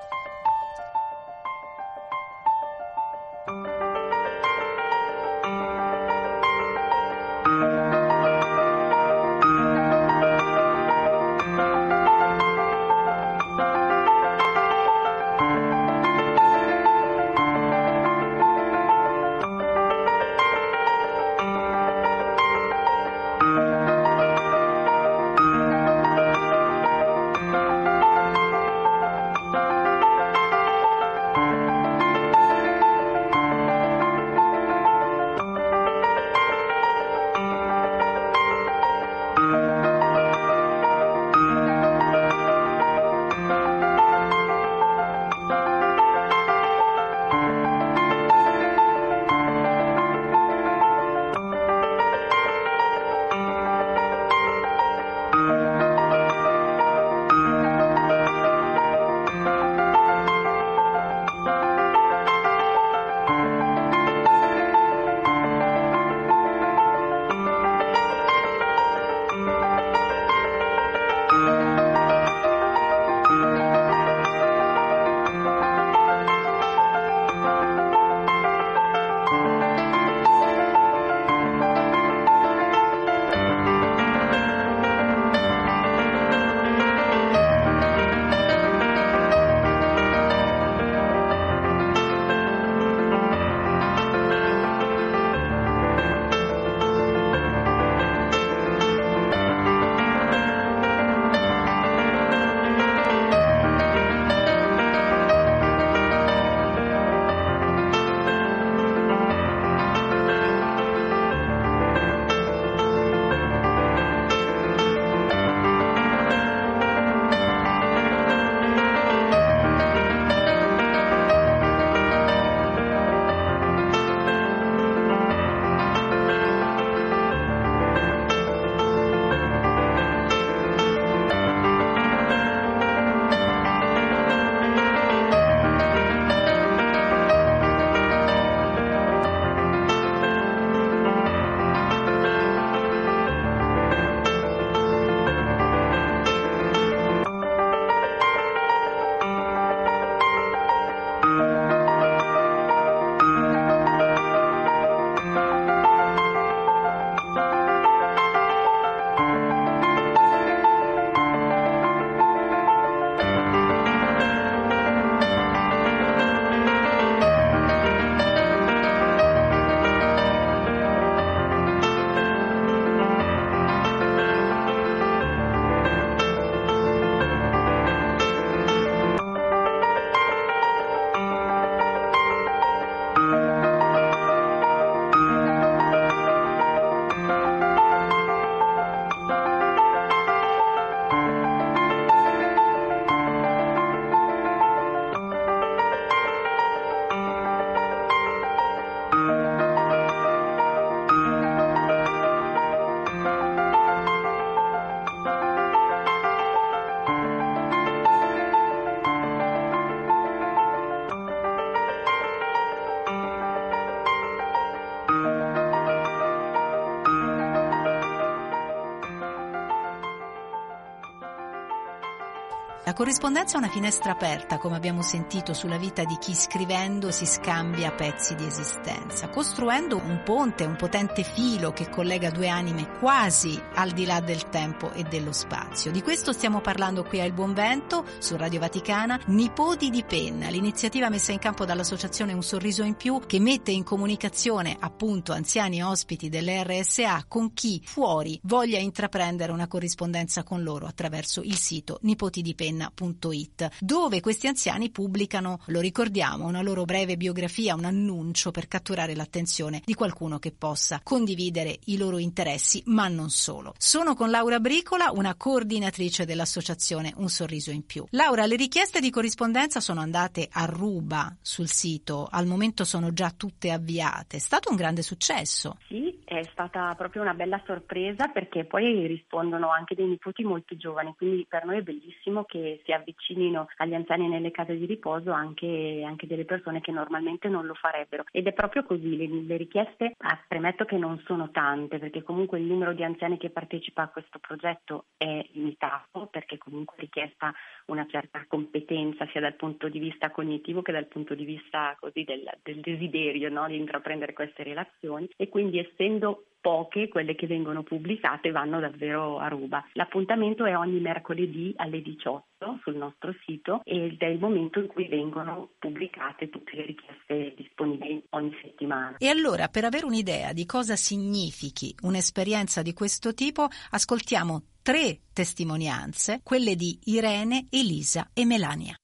Corrispondenza 222.92 223.56
è 223.56 223.58
una 223.58 223.68
finestra 223.68 224.12
aperta, 224.12 224.58
come 224.58 224.76
abbiamo 224.76 225.02
sentito, 225.02 225.52
sulla 225.52 225.78
vita 225.78 226.04
di 226.04 226.16
chi 226.18 226.32
scrivendo 226.32 227.10
si 227.10 227.26
scambia 227.26 227.90
pezzi 227.90 228.34
di 228.34 228.44
esistenza, 228.44 229.28
costruendo 229.28 229.96
un 229.96 230.22
ponte, 230.24 230.64
un 230.64 230.76
potente 230.76 231.24
filo 231.24 231.72
che 231.72 231.90
collega 231.90 232.30
due 232.30 232.48
anime 232.48 232.98
quasi 232.98 233.60
al 233.74 233.90
di 233.90 234.06
là 234.06 234.20
del 234.20 234.48
tempo 234.48 234.92
e 234.92 235.02
dello 235.02 235.32
spazio. 235.32 235.90
Di 235.90 236.02
questo 236.02 236.32
stiamo 236.32 236.60
parlando 236.60 237.02
qui 237.02 237.20
a 237.20 237.24
Il 237.24 237.32
Buon 237.32 237.52
Vento, 237.52 238.04
su 238.18 238.36
Radio 238.36 238.60
Vaticana, 238.60 239.20
Nipoti 239.26 239.90
di 239.90 240.04
Penna, 240.04 240.48
l'iniziativa 240.48 241.08
messa 241.08 241.32
in 241.32 241.38
campo 241.38 241.64
dall'associazione 241.64 242.32
Un 242.32 242.42
Sorriso 242.42 242.84
in 242.84 242.94
Più 242.94 243.20
che 243.26 243.40
mette 243.40 243.72
in 243.72 243.82
comunicazione 243.82 244.76
appunto 244.78 245.32
anziani 245.32 245.82
ospiti 245.82 246.28
dell'RSA 246.28 247.24
con 247.26 247.52
chi 247.52 247.82
fuori 247.84 248.38
voglia 248.44 248.78
intraprendere 248.78 249.50
una 249.50 249.66
corrispondenza 249.66 250.44
con 250.44 250.62
loro 250.62 250.86
attraverso 250.86 251.40
il 251.42 251.56
sito 251.56 251.98
nipotidipenna 252.02 252.77
melania.it, 252.78 253.68
dove 253.80 254.20
questi 254.20 254.46
anziani 254.46 254.90
pubblicano, 254.90 255.60
lo 255.66 255.80
ricordiamo, 255.80 256.46
una 256.46 256.62
loro 256.62 256.84
breve 256.84 257.16
biografia, 257.16 257.74
un 257.74 257.84
annuncio 257.84 258.50
per 258.50 258.68
catturare 258.68 259.14
l'attenzione 259.14 259.82
di 259.84 259.94
qualcuno 259.94 260.38
che 260.38 260.52
possa 260.52 261.00
condividere 261.02 261.78
i 261.86 261.96
loro 261.96 262.18
interessi, 262.18 262.82
ma 262.86 263.08
non 263.08 263.30
solo. 263.30 263.74
Sono 263.78 264.14
con 264.14 264.30
Laura 264.30 264.60
Bricola, 264.60 265.10
una 265.12 265.34
coordinatrice 265.34 266.24
dell'associazione 266.24 267.12
Un 267.16 267.28
sorriso 267.28 267.70
in 267.70 267.84
più. 267.84 268.04
Laura, 268.10 268.46
le 268.46 268.56
richieste 268.56 269.00
di 269.00 269.10
corrispondenza 269.10 269.80
sono 269.80 270.00
andate 270.00 270.48
a 270.50 270.64
ruba 270.64 271.36
sul 271.40 271.68
sito, 271.68 272.28
al 272.30 272.46
momento 272.46 272.84
sono 272.84 273.12
già 273.12 273.32
tutte 273.36 273.70
avviate. 273.70 274.36
È 274.36 274.40
stato 274.40 274.70
un 274.70 274.76
grande 274.76 275.02
successo. 275.02 275.78
Sì, 275.88 276.17
è 276.28 276.42
stata 276.42 276.94
proprio 276.94 277.22
una 277.22 277.32
bella 277.32 277.58
sorpresa 277.64 278.28
perché 278.28 278.66
poi 278.66 279.06
rispondono 279.06 279.70
anche 279.70 279.94
dei 279.94 280.06
nipoti 280.06 280.44
molto 280.44 280.76
giovani, 280.76 281.14
quindi 281.16 281.46
per 281.48 281.64
noi 281.64 281.78
è 281.78 281.82
bellissimo 281.82 282.44
che 282.44 282.82
si 282.84 282.92
avvicinino 282.92 283.68
agli 283.78 283.94
anziani 283.94 284.28
nelle 284.28 284.50
case 284.50 284.76
di 284.76 284.84
riposo 284.84 285.32
anche, 285.32 286.02
anche 286.04 286.26
delle 286.26 286.44
persone 286.44 286.82
che 286.82 286.92
normalmente 286.92 287.48
non 287.48 287.64
lo 287.64 287.72
farebbero. 287.72 288.24
Ed 288.30 288.46
è 288.46 288.52
proprio 288.52 288.84
così, 288.84 289.16
le, 289.16 289.26
le 289.26 289.56
richieste, 289.56 290.16
ah, 290.18 290.38
premetto 290.46 290.84
che 290.84 290.98
non 290.98 291.18
sono 291.24 291.50
tante 291.50 291.98
perché 291.98 292.22
comunque 292.22 292.58
il 292.58 292.66
numero 292.66 292.92
di 292.92 293.02
anziani 293.02 293.38
che 293.38 293.48
partecipa 293.48 294.02
a 294.02 294.08
questo 294.08 294.38
progetto 294.38 295.06
è 295.16 295.42
limitato 295.52 296.26
perché 296.30 296.58
comunque 296.58 296.96
è 296.98 297.00
richiesta 297.00 297.54
una 297.86 298.06
certa 298.06 298.44
competenza 298.46 299.26
sia 299.32 299.40
dal 299.40 299.54
punto 299.54 299.88
di 299.88 299.98
vista 299.98 300.30
cognitivo 300.30 300.82
che 300.82 300.92
dal 300.92 301.06
punto 301.06 301.34
di 301.34 301.46
vista 301.46 301.96
così 301.98 302.22
del, 302.24 302.46
del 302.62 302.80
desiderio 302.80 303.48
no? 303.48 303.66
di 303.66 303.76
intraprendere 303.76 304.34
queste 304.34 304.62
relazioni 304.62 305.26
e 305.36 305.48
quindi 305.48 305.78
essendo 305.78 306.17
essendo 306.18 306.42
poche 306.60 307.08
quelle 307.08 307.36
che 307.36 307.46
vengono 307.46 307.84
pubblicate 307.84 308.50
vanno 308.50 308.80
davvero 308.80 309.38
a 309.38 309.46
ruba. 309.46 309.86
L'appuntamento 309.92 310.64
è 310.64 310.76
ogni 310.76 310.98
mercoledì 311.00 311.72
alle 311.76 312.02
18 312.02 312.80
sul 312.82 312.96
nostro 312.96 313.32
sito 313.46 313.80
ed 313.84 314.20
è 314.20 314.26
il 314.26 314.40
momento 314.40 314.80
in 314.80 314.88
cui 314.88 315.06
vengono 315.06 315.70
pubblicate 315.78 316.50
tutte 316.50 316.72
le 316.74 316.86
richieste 316.86 317.54
disponibili 317.56 318.22
ogni 318.30 318.54
settimana. 318.60 319.16
E 319.18 319.28
allora, 319.28 319.68
per 319.68 319.84
avere 319.84 320.04
un'idea 320.04 320.52
di 320.52 320.66
cosa 320.66 320.96
significhi 320.96 321.94
un'esperienza 322.02 322.82
di 322.82 322.92
questo 322.92 323.32
tipo, 323.32 323.68
ascoltiamo 323.90 324.62
tre 324.82 325.20
testimonianze, 325.32 326.40
quelle 326.42 326.74
di 326.74 326.98
Irene, 327.04 327.68
Elisa 327.70 328.30
e 328.34 328.44
Melania. 328.44 328.96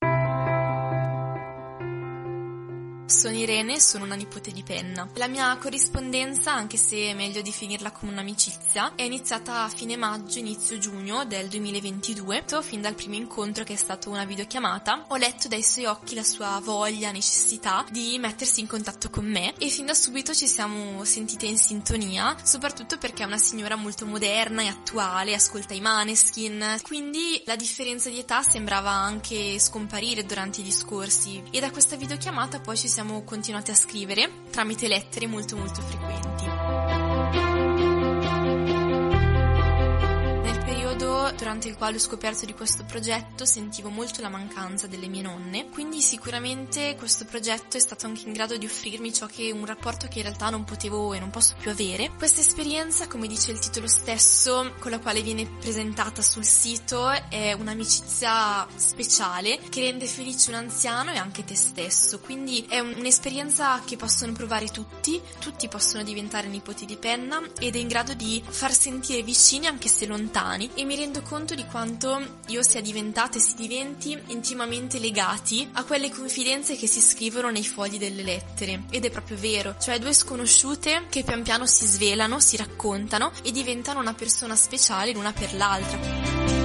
Sono 3.07 3.37
Irene, 3.37 3.81
sono 3.81 4.05
una 4.05 4.15
nipote 4.15 4.51
di 4.51 4.63
Penna. 4.63 5.07
La 5.17 5.29
mia 5.29 5.55
corrispondenza, 5.59 6.55
anche 6.55 6.79
se 6.79 7.11
è 7.11 7.15
meglio 7.15 7.43
definirla 7.43 7.91
come 7.91 8.13
un'amicizia, 8.13 8.95
è 8.95 9.03
iniziata 9.03 9.65
a 9.65 9.69
fine 9.69 9.95
maggio, 9.97 10.39
inizio 10.39 10.79
giugno 10.79 11.27
del 11.27 11.49
2022. 11.49 12.45
Fin 12.63 12.81
dal 12.81 12.95
primo 12.95 13.15
incontro, 13.15 13.63
che 13.63 13.75
è 13.75 13.77
stata 13.77 14.09
una 14.09 14.25
videochiamata, 14.25 15.05
ho 15.09 15.17
letto 15.17 15.49
dai 15.49 15.63
suoi 15.63 15.85
occhi 15.85 16.15
la 16.15 16.23
sua 16.23 16.59
voglia, 16.65 17.11
necessità 17.11 17.85
di 17.91 18.19
mettersi 18.19 18.61
in 18.61 18.67
contatto 18.67 19.11
con 19.11 19.27
me 19.27 19.53
e 19.59 19.69
fin 19.69 19.85
da 19.85 19.95
subito 19.95 20.33
ci 20.33 20.47
siamo 20.47 21.05
sentite 21.05 21.45
in 21.45 21.59
sintonia, 21.59 22.35
soprattutto 22.43 22.97
perché 22.97 23.23
è 23.23 23.27
una 23.27 23.37
signora 23.37 23.77
molto 23.77 24.07
moderna 24.07 24.63
e 24.63 24.69
attuale, 24.69 25.35
ascolta 25.35 25.75
i 25.75 25.81
maneskin, 25.81 26.79
quindi 26.83 27.43
la 27.45 27.57
differenza 27.57 28.09
di 28.09 28.19
età 28.19 28.43
sembrava 28.43 28.91
anche 28.91 29.59
scomparire 29.59 30.25
durante 30.25 30.61
i 30.61 30.65
discorsi 30.65 31.43
e 31.51 31.61
da 31.61 31.71
questa 31.71 31.97
videochiamata 31.97 32.61
poi 32.61 32.77
ci 32.77 32.89
siamo 32.95 33.25
continuati 33.25 33.73
a 33.73 33.75
scrivere 33.75 34.31
tramite 34.53 34.87
lettere 34.87 35.27
molto 35.27 35.57
molto 35.57 35.83
frequenti. 35.83 37.04
Durante 41.37 41.69
il 41.69 41.77
quale 41.77 41.97
ho 41.97 42.01
scoperto 42.01 42.47
di 42.47 42.55
questo 42.55 42.85
progetto 42.85 43.45
sentivo 43.45 43.89
molto 43.89 44.21
la 44.21 44.29
mancanza 44.29 44.87
delle 44.87 45.09
mie 45.09 45.23
nonne, 45.23 45.69
quindi 45.69 46.01
sicuramente 46.01 46.97
questo 46.97 47.25
progetto 47.25 47.77
è 47.77 47.81
stato 47.81 48.07
anche 48.07 48.23
in 48.27 48.33
grado 48.33 48.57
di 48.57 48.67
offrirmi 48.67 49.13
ciò 49.13 49.27
che 49.27 49.51
un 49.51 49.67
rapporto 49.67 50.07
che 50.09 50.19
in 50.19 50.25
realtà 50.25 50.51
non 50.51 50.65
potevo 50.65 51.13
e 51.13 51.19
non 51.19 51.31
posso 51.31 51.55
più 51.59 51.71
avere. 51.71 52.11
Questa 52.17 52.41
esperienza, 52.41 53.07
come 53.09 53.27
dice 53.27 53.51
il 53.51 53.59
titolo 53.59 53.87
stesso, 53.87 54.73
con 54.79 54.91
la 54.91 54.99
quale 54.99 55.23
viene 55.23 55.47
presentata 55.47 56.23
sul 56.23 56.45
sito, 56.45 57.11
è 57.29 57.53
un'amicizia 57.53 58.67
speciale 58.77 59.59
che 59.69 59.81
rende 59.81 60.07
felice 60.07 60.51
un 60.51 60.57
anziano 60.57 61.13
e 61.13 61.17
anche 61.17 61.45
te 61.45 61.55
stesso, 61.55 62.21
quindi 62.21 62.65
è 62.69 62.79
un'esperienza 62.79 63.81
che 63.85 63.97
possono 63.97 64.33
provare 64.33 64.69
tutti, 64.69 65.21
tutti 65.39 65.69
possono 65.69 66.03
diventare 66.03 66.49
nipoti 66.49 66.85
di 66.85 66.97
penna 66.97 67.43
ed 67.59 67.75
è 67.75 67.79
in 67.79 67.89
grado 67.89 68.15
di 68.15 68.43
far 68.47 68.73
sentire 68.73 69.23
vicini 69.23 69.67
anche 69.67 69.89
se 69.89 70.07
lontani 70.07 70.71
e 70.75 70.85
mi 70.85 70.97
rendo 70.97 71.21
conto 71.21 71.34
di 71.35 71.67
quanto 71.67 72.39
io 72.47 72.63
sia 72.63 72.81
diventata 72.81 73.39
e 73.39 73.41
si 73.41 73.57
diventi 73.57 74.17
intimamente 74.29 75.01
legati 75.01 75.69
a 75.73 75.83
quelle 75.83 76.09
confidenze 76.09 76.77
che 76.77 76.87
si 76.87 77.01
scrivono 77.01 77.51
nei 77.51 77.65
fogli 77.65 77.99
delle 77.99 78.23
lettere. 78.23 78.85
Ed 78.91 79.05
è 79.05 79.11
proprio 79.11 79.37
vero, 79.37 79.75
cioè 79.81 79.99
due 79.99 80.13
sconosciute 80.13 81.07
che 81.11 81.25
pian 81.25 81.43
piano 81.43 81.67
si 81.67 81.87
svelano, 81.87 82.39
si 82.39 82.57
raccontano 82.57 83.33
e 83.43 83.51
diventano 83.51 83.99
una 83.99 84.15
persona 84.15 84.55
speciale 84.55 85.13
l'una 85.13 85.33
per 85.33 85.55
l'altra. 85.55 86.64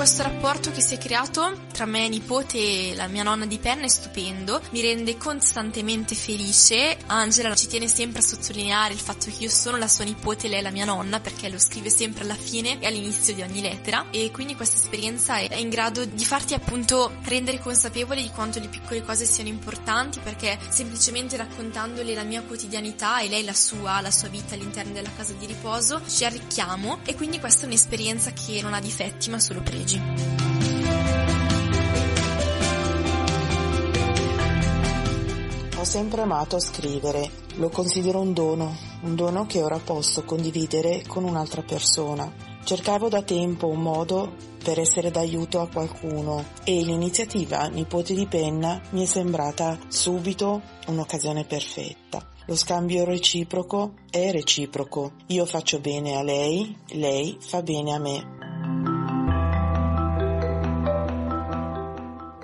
Questo 0.00 0.22
rapporto 0.22 0.70
che 0.70 0.80
si 0.80 0.94
è 0.94 0.98
creato 0.98 1.66
tra 1.72 1.84
me 1.84 2.08
nipote 2.08 2.56
e 2.56 2.94
la 2.94 3.06
mia 3.06 3.22
nonna 3.22 3.44
di 3.44 3.58
penna 3.58 3.84
è 3.84 3.88
stupendo, 3.88 4.62
mi 4.70 4.80
rende 4.80 5.18
costantemente 5.18 6.14
felice. 6.14 6.96
Angela 7.06 7.54
ci 7.54 7.66
tiene 7.66 7.86
sempre 7.86 8.20
a 8.20 8.22
sottolineare 8.22 8.94
il 8.94 8.98
fatto 8.98 9.26
che 9.26 9.44
io 9.44 9.50
sono 9.50 9.76
la 9.76 9.88
sua 9.88 10.04
nipote 10.04 10.46
e 10.46 10.50
lei 10.50 10.60
è 10.60 10.62
la 10.62 10.70
mia 10.70 10.86
nonna 10.86 11.20
perché 11.20 11.50
lo 11.50 11.58
scrive 11.58 11.90
sempre 11.90 12.24
alla 12.24 12.34
fine 12.34 12.80
e 12.80 12.86
all'inizio 12.86 13.34
di 13.34 13.42
ogni 13.42 13.60
lettera. 13.60 14.06
E 14.10 14.30
quindi 14.30 14.56
questa 14.56 14.76
esperienza 14.76 15.36
è 15.36 15.56
in 15.56 15.68
grado 15.68 16.06
di 16.06 16.24
farti 16.24 16.54
appunto 16.54 17.16
rendere 17.24 17.58
consapevole 17.58 18.22
di 18.22 18.30
quanto 18.30 18.58
le 18.58 18.68
piccole 18.68 19.02
cose 19.02 19.26
siano 19.26 19.50
importanti 19.50 20.20
perché 20.20 20.58
semplicemente 20.70 21.36
raccontandole 21.36 22.14
la 22.14 22.24
mia 22.24 22.42
quotidianità 22.42 23.20
e 23.20 23.28
lei 23.28 23.44
la 23.44 23.54
sua, 23.54 24.00
la 24.00 24.10
sua 24.10 24.28
vita 24.28 24.54
all'interno 24.54 24.92
della 24.92 25.10
casa 25.14 25.34
di 25.34 25.44
riposo 25.44 26.00
ci 26.08 26.24
arricchiamo. 26.24 27.00
E 27.04 27.14
quindi 27.14 27.38
questa 27.38 27.64
è 27.64 27.66
un'esperienza 27.66 28.32
che 28.32 28.62
non 28.62 28.72
ha 28.72 28.80
difetti 28.80 29.28
ma 29.28 29.38
solo 29.38 29.60
pregi 29.60 29.89
oggi. 29.90 30.00
Ho 35.78 35.84
sempre 35.84 36.20
amato 36.22 36.58
scrivere, 36.60 37.30
lo 37.56 37.70
considero 37.70 38.20
un 38.20 38.34
dono, 38.34 38.76
un 39.02 39.14
dono 39.14 39.46
che 39.46 39.62
ora 39.62 39.78
posso 39.78 40.24
condividere 40.24 41.02
con 41.06 41.24
un'altra 41.24 41.62
persona. 41.62 42.30
Cercavo 42.62 43.08
da 43.08 43.22
tempo 43.22 43.66
un 43.66 43.80
modo 43.80 44.34
per 44.62 44.78
essere 44.78 45.10
d'aiuto 45.10 45.60
a 45.60 45.68
qualcuno 45.68 46.44
e 46.64 46.82
l'iniziativa 46.82 47.66
Nipoti 47.68 48.14
di 48.14 48.26
Penna 48.26 48.78
mi 48.90 49.02
è 49.04 49.06
sembrata 49.06 49.78
subito 49.88 50.60
un'occasione 50.88 51.44
perfetta. 51.44 52.22
Lo 52.44 52.56
scambio 52.56 53.04
reciproco 53.04 53.94
è 54.10 54.30
reciproco. 54.30 55.12
Io 55.28 55.46
faccio 55.46 55.80
bene 55.80 56.16
a 56.16 56.22
lei, 56.22 56.76
lei 56.88 57.38
fa 57.40 57.62
bene 57.62 57.94
a 57.94 57.98
me. 57.98 58.49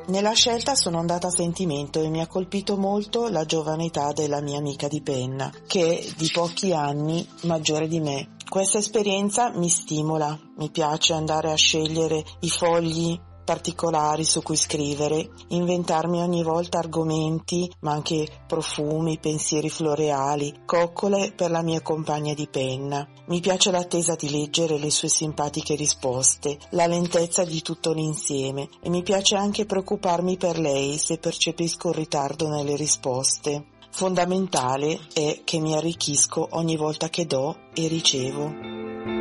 Nella 0.08 0.34
scelta 0.34 0.76
sono 0.76 1.00
andata 1.00 1.26
a 1.26 1.30
sentimento 1.30 2.00
e 2.00 2.08
mi 2.08 2.20
ha 2.20 2.28
colpito 2.28 2.76
molto 2.76 3.28
la 3.28 3.44
giovane 3.44 3.86
età 3.86 4.12
della 4.12 4.40
mia 4.40 4.58
amica 4.58 4.86
di 4.86 5.02
penna, 5.02 5.52
che 5.66 5.98
è 5.98 6.06
di 6.16 6.30
pochi 6.32 6.72
anni 6.72 7.26
maggiore 7.42 7.88
di 7.88 7.98
me. 7.98 8.36
Questa 8.48 8.78
esperienza 8.78 9.50
mi 9.50 9.68
stimola, 9.68 10.38
mi 10.58 10.70
piace 10.70 11.12
andare 11.12 11.50
a 11.50 11.56
scegliere 11.56 12.22
i 12.40 12.48
fogli 12.48 13.18
particolari 13.46 14.24
su 14.24 14.42
cui 14.42 14.56
scrivere, 14.56 15.30
inventarmi 15.48 16.20
ogni 16.20 16.42
volta 16.42 16.78
argomenti, 16.78 17.70
ma 17.80 17.92
anche 17.92 18.26
profumi, 18.46 19.18
pensieri 19.18 19.70
floreali, 19.70 20.62
coccole 20.66 21.32
per 21.32 21.52
la 21.52 21.62
mia 21.62 21.80
compagna 21.80 22.34
di 22.34 22.48
penna. 22.48 23.08
Mi 23.28 23.40
piace 23.40 23.70
l'attesa 23.70 24.16
di 24.16 24.28
leggere 24.30 24.78
le 24.78 24.90
sue 24.90 25.08
simpatiche 25.08 25.76
risposte, 25.76 26.58
la 26.70 26.86
lentezza 26.86 27.44
di 27.44 27.62
tutto 27.62 27.92
l'insieme 27.92 28.68
e 28.82 28.90
mi 28.90 29.02
piace 29.02 29.36
anche 29.36 29.64
preoccuparmi 29.64 30.36
per 30.36 30.58
lei 30.58 30.98
se 30.98 31.18
percepisco 31.18 31.86
un 31.86 31.94
ritardo 31.94 32.48
nelle 32.48 32.74
risposte. 32.74 33.66
Fondamentale 33.90 34.98
è 35.14 35.42
che 35.44 35.60
mi 35.60 35.74
arricchisco 35.74 36.48
ogni 36.50 36.76
volta 36.76 37.08
che 37.08 37.26
do 37.26 37.56
e 37.72 37.86
ricevo. 37.86 39.15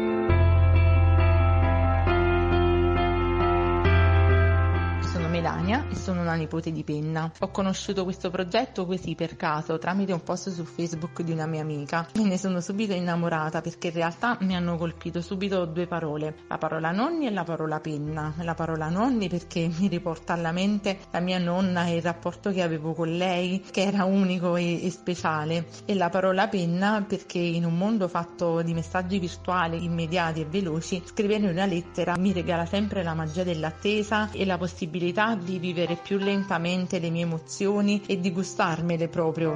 Sono 6.06 6.22
una 6.22 6.36
nipote 6.36 6.72
di 6.72 6.84
Penna. 6.84 7.32
Ho 7.40 7.50
conosciuto 7.50 8.04
questo 8.04 8.30
progetto 8.30 8.86
così 8.86 9.16
per 9.16 9.36
caso 9.36 9.80
tramite 9.80 10.14
un 10.14 10.22
post 10.22 10.52
su 10.52 10.64
Facebook 10.64 11.24
di 11.24 11.32
una 11.32 11.48
mia 11.48 11.62
amica. 11.62 12.08
Me 12.14 12.26
ne 12.26 12.38
sono 12.38 12.62
subito 12.62 12.94
innamorata 12.94 13.62
perché 13.62 13.88
in 13.88 13.94
realtà 13.94 14.38
mi 14.42 14.56
hanno 14.56 14.78
colpito 14.78 15.20
subito 15.20 15.66
due 15.66 15.88
parole, 15.88 16.36
la 16.48 16.60
parola 16.60 16.92
nonni 16.92 17.26
e 17.26 17.32
la 17.32 17.44
parola 17.44 17.80
penna. 17.80 18.36
La 18.42 18.54
parola 18.54 18.88
nonni 18.90 19.30
perché 19.30 19.68
mi 19.80 19.88
riporta 19.88 20.34
alla 20.34 20.52
mente 20.52 21.00
la 21.10 21.20
mia 21.22 21.40
nonna 21.40 21.88
e 21.88 21.96
il 21.96 22.04
rapporto 22.04 22.52
che 22.52 22.62
avevo 22.62 22.94
con 22.94 23.10
lei 23.18 23.64
che 23.72 23.82
era 23.82 24.04
unico 24.04 24.58
e, 24.58 24.86
e 24.86 24.92
speciale 24.92 25.66
e 25.86 25.96
la 25.96 26.10
parola 26.10 26.48
penna 26.48 27.04
perché 27.08 27.40
in 27.40 27.66
un 27.66 27.76
mondo 27.76 28.08
fatto 28.08 28.62
di 28.62 28.76
messaggi 28.76 29.18
virtuali 29.18 29.84
immediati 29.84 30.42
e 30.42 30.46
veloci 30.46 31.02
scrivere 31.04 31.50
una 31.50 31.66
lettera 31.66 32.16
mi 32.16 32.32
regala 32.32 32.68
sempre 32.68 33.02
la 33.02 33.16
magia 33.16 33.42
dell'attesa 33.42 34.30
e 34.30 34.46
la 34.46 34.60
possibilità 34.60 35.34
di 35.34 35.58
vivere 35.58 35.94
più 35.96 36.18
lentamente 36.18 37.00
le 37.00 37.10
mie 37.10 37.24
emozioni 37.24 38.02
e 38.06 38.20
di 38.20 38.32
gustarmele 38.32 39.08
proprio. 39.08 39.54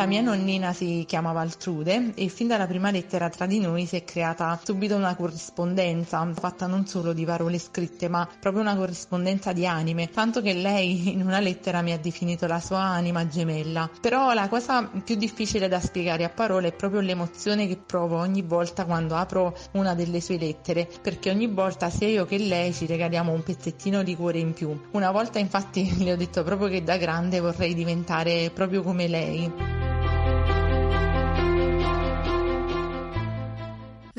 La 0.00 0.06
mia 0.06 0.22
nonnina 0.22 0.72
si 0.72 1.04
chiamava 1.06 1.42
Altrude 1.42 2.14
e 2.14 2.28
fin 2.28 2.46
dalla 2.46 2.66
prima 2.66 2.90
lettera 2.90 3.28
tra 3.28 3.44
di 3.44 3.60
noi 3.60 3.84
si 3.84 3.96
è 3.96 4.02
creata 4.02 4.58
subito 4.64 4.96
una 4.96 5.14
corrispondenza, 5.14 6.26
fatta 6.32 6.66
non 6.66 6.86
solo 6.86 7.12
di 7.12 7.26
parole 7.26 7.58
scritte, 7.58 8.08
ma 8.08 8.26
proprio 8.40 8.62
una 8.62 8.76
corrispondenza 8.76 9.52
di 9.52 9.66
anime, 9.66 10.08
tanto 10.08 10.40
che 10.40 10.54
lei 10.54 11.12
in 11.12 11.20
una 11.20 11.38
lettera 11.38 11.82
mi 11.82 11.92
ha 11.92 11.98
definito 11.98 12.46
la 12.46 12.60
sua 12.60 12.78
anima 12.78 13.28
gemella. 13.28 13.90
Però 14.00 14.32
la 14.32 14.48
cosa 14.48 14.90
più 15.04 15.16
difficile 15.16 15.68
da 15.68 15.80
spiegare 15.80 16.24
a 16.24 16.30
parole 16.30 16.68
è 16.68 16.72
proprio 16.72 17.00
l'emozione 17.00 17.68
che 17.68 17.76
provo 17.76 18.16
ogni 18.16 18.40
volta 18.40 18.86
quando 18.86 19.16
apro 19.16 19.54
una 19.72 19.94
delle 19.94 20.22
sue 20.22 20.38
lettere, 20.38 20.88
perché 21.02 21.28
ogni 21.28 21.46
volta 21.46 21.90
sia 21.90 22.08
io 22.08 22.24
che 22.24 22.38
lei 22.38 22.72
ci 22.72 22.86
regaliamo 22.86 23.32
un 23.32 23.42
pezzettino 23.42 24.02
di 24.02 24.16
cuore 24.16 24.38
in 24.38 24.54
più. 24.54 24.80
Una 24.92 25.10
volta 25.10 25.38
infatti 25.38 25.92
le 26.02 26.12
ho 26.12 26.16
detto 26.16 26.42
proprio 26.42 26.68
che 26.68 26.82
da 26.82 26.96
grande 26.96 27.38
vorrei 27.40 27.74
diventare 27.74 28.50
proprio 28.50 28.82
come 28.82 29.06
lei. 29.06 29.88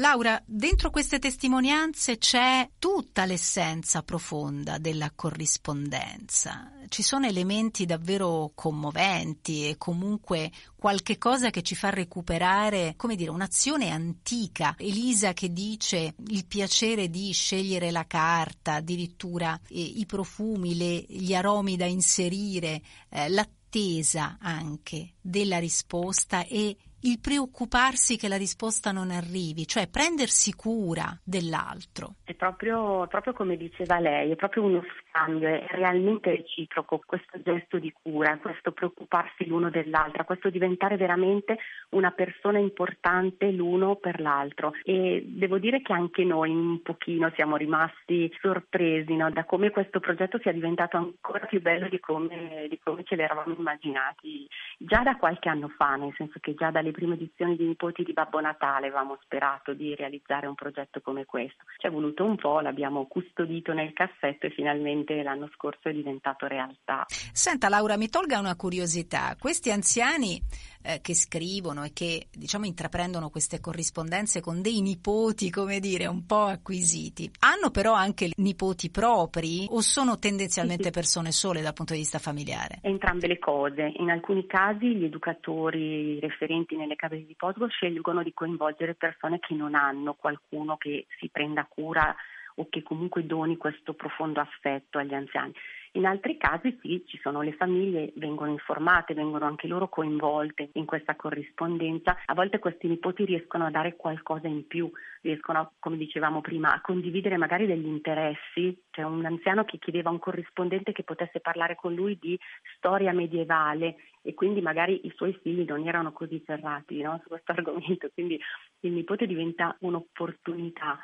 Laura, 0.01 0.41
dentro 0.47 0.89
queste 0.89 1.19
testimonianze 1.19 2.17
c'è 2.17 2.67
tutta 2.79 3.25
l'essenza 3.25 4.01
profonda 4.01 4.79
della 4.79 5.11
corrispondenza. 5.13 6.71
Ci 6.87 7.03
sono 7.03 7.27
elementi 7.27 7.85
davvero 7.85 8.51
commoventi 8.55 9.69
e 9.69 9.77
comunque 9.77 10.51
qualche 10.75 11.19
cosa 11.19 11.51
che 11.51 11.61
ci 11.61 11.75
fa 11.75 11.91
recuperare, 11.91 12.95
come 12.97 13.15
dire, 13.15 13.29
un'azione 13.29 13.91
antica. 13.91 14.73
Elisa 14.79 15.33
che 15.33 15.53
dice 15.53 16.15
il 16.29 16.47
piacere 16.47 17.07
di 17.11 17.31
scegliere 17.31 17.91
la 17.91 18.07
carta, 18.07 18.73
addirittura 18.73 19.53
eh, 19.67 19.79
i 19.79 20.07
profumi, 20.07 20.77
le, 20.77 21.05
gli 21.09 21.35
aromi 21.35 21.77
da 21.77 21.85
inserire, 21.85 22.81
eh, 23.07 23.29
l'attesa 23.29 24.37
anche 24.41 25.13
della 25.21 25.59
risposta 25.59 26.43
e 26.43 26.75
il 27.01 27.19
preoccuparsi 27.19 28.17
che 28.17 28.27
la 28.27 28.37
risposta 28.37 28.91
non 28.91 29.11
arrivi, 29.11 29.67
cioè 29.67 29.87
prendersi 29.87 30.53
cura 30.53 31.17
dell'altro. 31.23 32.15
È 32.23 32.33
proprio, 32.33 33.07
proprio 33.07 33.33
come 33.33 33.57
diceva 33.57 33.99
lei, 33.99 34.31
è 34.31 34.35
proprio 34.35 34.63
uno 34.63 34.81
scambio, 35.11 35.49
è 35.49 35.65
realmente 35.71 36.31
reciproco 36.31 37.01
questo 37.05 37.39
gesto 37.43 37.77
di 37.77 37.91
cura, 37.91 38.37
questo 38.37 38.71
preoccuparsi 38.71 39.45
l'uno 39.45 39.69
dell'altra, 39.69 40.23
questo 40.23 40.49
diventare 40.49 40.95
veramente 40.95 41.57
una 41.89 42.11
persona 42.11 42.57
importante 42.57 43.51
l'uno 43.51 43.97
per 43.97 44.21
l'altro. 44.21 44.73
E 44.83 45.23
devo 45.27 45.57
dire 45.57 45.81
che 45.81 45.93
anche 45.93 46.23
noi 46.23 46.51
un 46.51 46.81
pochino 46.81 47.31
siamo 47.35 47.57
rimasti 47.57 48.33
sorpresi 48.39 49.15
no? 49.15 49.29
da 49.29 49.43
come 49.43 49.69
questo 49.69 49.99
progetto 49.99 50.39
sia 50.39 50.53
diventato 50.53 50.97
ancora 50.97 51.45
più 51.45 51.61
bello 51.61 51.89
di 51.89 51.99
come, 51.99 52.67
di 52.69 52.79
come 52.81 53.03
ce 53.03 53.15
l'eravamo 53.15 53.55
immaginati 53.57 54.47
già 54.77 55.03
da 55.03 55.17
qualche 55.17 55.49
anno 55.49 55.67
fa, 55.67 55.95
nel 55.95 56.13
senso 56.15 56.39
che 56.39 56.55
già 56.55 56.71
dalle 56.71 56.91
prime 56.91 57.15
edizioni 57.15 57.55
di 57.55 57.65
Nipoti 57.65 58.03
di 58.03 58.13
Babbo 58.13 58.39
Natale 58.39 58.87
avevamo 58.87 59.17
sperato 59.21 59.73
di 59.73 59.93
realizzare 59.95 60.47
un 60.47 60.55
progetto 60.55 61.01
come 61.01 61.25
questo. 61.25 61.63
Ci 61.77 61.87
è 61.87 61.91
voluto 61.91 62.23
un 62.23 62.35
po', 62.35 62.61
l'abbiamo 62.61 63.05
custodito 63.07 63.73
nel 63.73 63.93
cassetto 63.93 64.45
e 64.45 64.51
finalmente 64.51 65.00
finalmente 65.01 65.23
l'anno 65.23 65.49
scorso 65.53 65.89
è 65.89 65.93
diventato 65.93 66.47
realtà. 66.47 67.05
Senta 67.07 67.69
Laura, 67.69 67.97
mi 67.97 68.09
tolga 68.09 68.39
una 68.39 68.55
curiosità. 68.55 69.35
Questi 69.39 69.71
anziani 69.71 70.41
eh, 70.83 70.99
che 71.01 71.13
scrivono 71.13 71.83
e 71.83 71.91
che 71.93 72.27
diciamo 72.31 72.65
intraprendono 72.65 73.29
queste 73.29 73.59
corrispondenze 73.59 74.41
con 74.41 74.61
dei 74.61 74.81
nipoti, 74.81 75.49
come 75.49 75.79
dire, 75.79 76.07
un 76.07 76.25
po' 76.25 76.45
acquisiti, 76.45 77.29
hanno 77.39 77.71
però 77.71 77.93
anche 77.93 78.29
nipoti 78.37 78.89
propri 78.89 79.65
o 79.69 79.81
sono 79.81 80.17
tendenzialmente 80.19 80.91
persone 80.91 81.31
sole 81.31 81.61
dal 81.61 81.73
punto 81.73 81.93
di 81.93 81.99
vista 81.99 82.19
familiare? 82.19 82.79
Entrambe 82.81 83.27
le 83.27 83.39
cose. 83.39 83.93
In 83.97 84.09
alcuni 84.09 84.45
casi 84.45 84.95
gli 84.95 85.05
educatori 85.05 86.19
referenti 86.19 86.75
nelle 86.75 86.95
case 86.95 87.17
di 87.17 87.25
riposo 87.25 87.67
scelgono 87.67 88.23
di 88.23 88.33
coinvolgere 88.33 88.95
persone 88.95 89.39
che 89.39 89.53
non 89.53 89.75
hanno 89.75 90.13
qualcuno 90.13 90.77
che 90.77 91.05
si 91.19 91.29
prenda 91.29 91.67
cura 91.69 92.15
o 92.55 92.67
che 92.69 92.83
comunque 92.83 93.25
doni 93.25 93.57
questo 93.57 93.93
profondo 93.93 94.39
affetto 94.39 94.97
agli 94.97 95.13
anziani. 95.13 95.53
In 95.95 96.05
altri 96.05 96.37
casi 96.37 96.77
sì, 96.81 97.03
ci 97.05 97.19
sono 97.21 97.41
le 97.41 97.51
famiglie, 97.51 98.13
vengono 98.15 98.49
informate, 98.49 99.13
vengono 99.13 99.45
anche 99.45 99.67
loro 99.67 99.89
coinvolte 99.89 100.69
in 100.73 100.85
questa 100.85 101.17
corrispondenza. 101.17 102.17
A 102.27 102.33
volte 102.33 102.59
questi 102.59 102.87
nipoti 102.87 103.25
riescono 103.25 103.65
a 103.65 103.71
dare 103.71 103.97
qualcosa 103.97 104.47
in 104.47 104.65
più, 104.67 104.89
riescono, 105.19 105.73
come 105.79 105.97
dicevamo 105.97 106.39
prima, 106.39 106.73
a 106.73 106.79
condividere 106.79 107.35
magari 107.35 107.65
degli 107.65 107.87
interessi. 107.87 108.83
C'è 108.89 109.03
un 109.03 109.25
anziano 109.25 109.65
che 109.65 109.79
chiedeva 109.79 110.07
a 110.07 110.13
un 110.13 110.19
corrispondente 110.19 110.93
che 110.93 111.03
potesse 111.03 111.41
parlare 111.41 111.75
con 111.75 111.93
lui 111.93 112.17
di 112.17 112.39
storia 112.77 113.11
medievale 113.11 113.97
e 114.21 114.33
quindi 114.33 114.61
magari 114.61 115.05
i 115.05 115.11
suoi 115.13 115.37
figli 115.41 115.65
non 115.65 115.85
erano 115.85 116.13
così 116.13 116.41
ferrati 116.45 117.01
no, 117.01 117.19
su 117.21 117.27
questo 117.27 117.51
argomento, 117.51 118.09
quindi 118.13 118.39
il 118.81 118.93
nipote 118.93 119.27
diventa 119.27 119.75
un'opportunità 119.81 120.97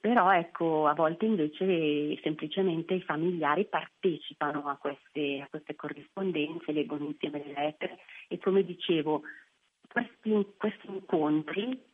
però 0.00 0.32
ecco, 0.32 0.86
a 0.86 0.94
volte 0.94 1.26
invece 1.26 2.18
semplicemente 2.22 2.94
i 2.94 3.02
familiari 3.02 3.66
partecipano 3.66 4.66
a 4.66 4.76
queste, 4.76 5.42
a 5.42 5.48
queste 5.50 5.76
corrispondenze, 5.76 6.72
leggono 6.72 7.04
insieme 7.04 7.44
le 7.44 7.52
lettere. 7.52 7.98
E 8.28 8.38
come 8.38 8.64
dicevo, 8.64 9.22
questi, 9.86 10.54
questi 10.56 10.86
incontri 10.86 11.88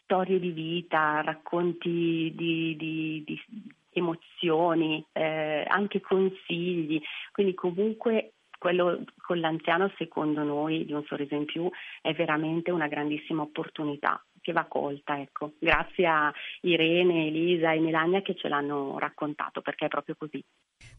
storie 0.03 0.38
di 0.38 0.51
vita, 0.51 1.23
racconti 1.23 2.33
di, 2.35 2.77
di, 2.77 3.23
di 3.25 3.42
emozioni, 3.92 5.05
eh, 5.12 5.64
anche 5.66 6.01
consigli, 6.01 7.01
quindi 7.33 7.55
comunque 7.55 8.33
quello 8.59 9.03
con 9.16 9.40
l'anziano 9.40 9.90
secondo 9.97 10.45
noi 10.45 10.85
di 10.85 10.92
un 10.92 11.03
sorriso 11.05 11.35
in 11.35 11.47
più 11.47 11.68
è 12.01 12.12
veramente 12.12 12.71
una 12.71 12.87
grandissima 12.87 13.42
opportunità 13.42 14.23
che 14.40 14.53
va 14.53 14.64
colta. 14.66 15.18
Ecco. 15.18 15.55
Grazie 15.59 16.07
a 16.07 16.33
Irene, 16.61 17.27
Elisa 17.27 17.73
e 17.73 17.81
Melania 17.81 18.23
che 18.23 18.37
ce 18.37 18.49
l'hanno 18.49 18.99
raccontato 18.99 19.62
perché 19.62 19.87
è 19.87 19.88
proprio 19.88 20.14
così. 20.16 20.42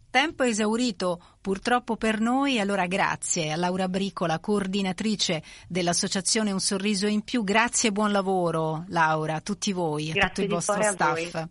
Tempo 0.10 0.44
esaurito 0.44 1.20
purtroppo 1.42 1.98
per 1.98 2.20
noi, 2.20 2.60
allora 2.60 2.86
grazie 2.86 3.52
a 3.52 3.56
Laura 3.56 3.88
Bricola, 3.88 4.40
coordinatrice 4.40 5.42
dell'associazione 5.68 6.52
Un 6.52 6.60
Sorriso 6.60 7.08
in 7.08 7.24
Più. 7.24 7.44
Grazie 7.44 7.90
e 7.90 7.92
buon 7.92 8.12
lavoro 8.12 8.86
Laura, 8.90 9.36
a 9.36 9.42
tutti 9.42 9.74
voi, 9.74 10.12
a 10.12 10.28
tutto 10.28 10.42
il 10.42 10.50
vostro 10.50 10.84
staff. 10.84 11.48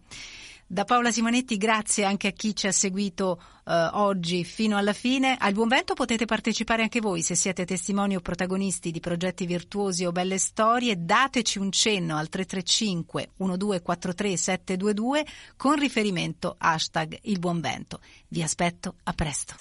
Da 0.73 0.87
Paola 0.87 1.13
Simonetti 1.13 1.59
grazie 1.59 2.05
anche 2.05 2.29
a 2.29 2.31
chi 2.31 2.57
ci 2.57 2.67
ha 2.67 2.73
seguito 2.73 3.39
eh, 3.67 3.91
oggi 3.93 4.43
fino 4.43 4.79
alla 4.79 4.95
fine. 4.95 5.37
Al 5.39 5.53
Buon 5.53 5.69
Vento 5.69 5.93
potete 5.93 6.25
partecipare 6.25 6.81
anche 6.81 6.99
voi 6.99 7.21
se 7.21 7.35
siete 7.35 7.67
testimoni 7.67 8.17
o 8.17 8.21
protagonisti 8.21 8.91
di 8.91 8.99
progetti 8.99 9.45
virtuosi 9.45 10.07
o 10.07 10.13
belle 10.13 10.39
storie. 10.39 10.97
Dateci 10.97 11.59
un 11.59 11.71
cenno 11.73 12.17
al 12.17 12.31
335 12.31 13.33
1243 13.37 14.37
722 14.39 15.27
con 15.59 15.79
riferimento 15.79 16.55
hashtag 16.57 17.19
Il 17.25 17.39
Buon 17.39 17.61
Vento. 17.61 18.01
Vi 18.29 18.43
aspetto, 18.43 18.95
a 19.03 19.13
presto. 19.13 19.55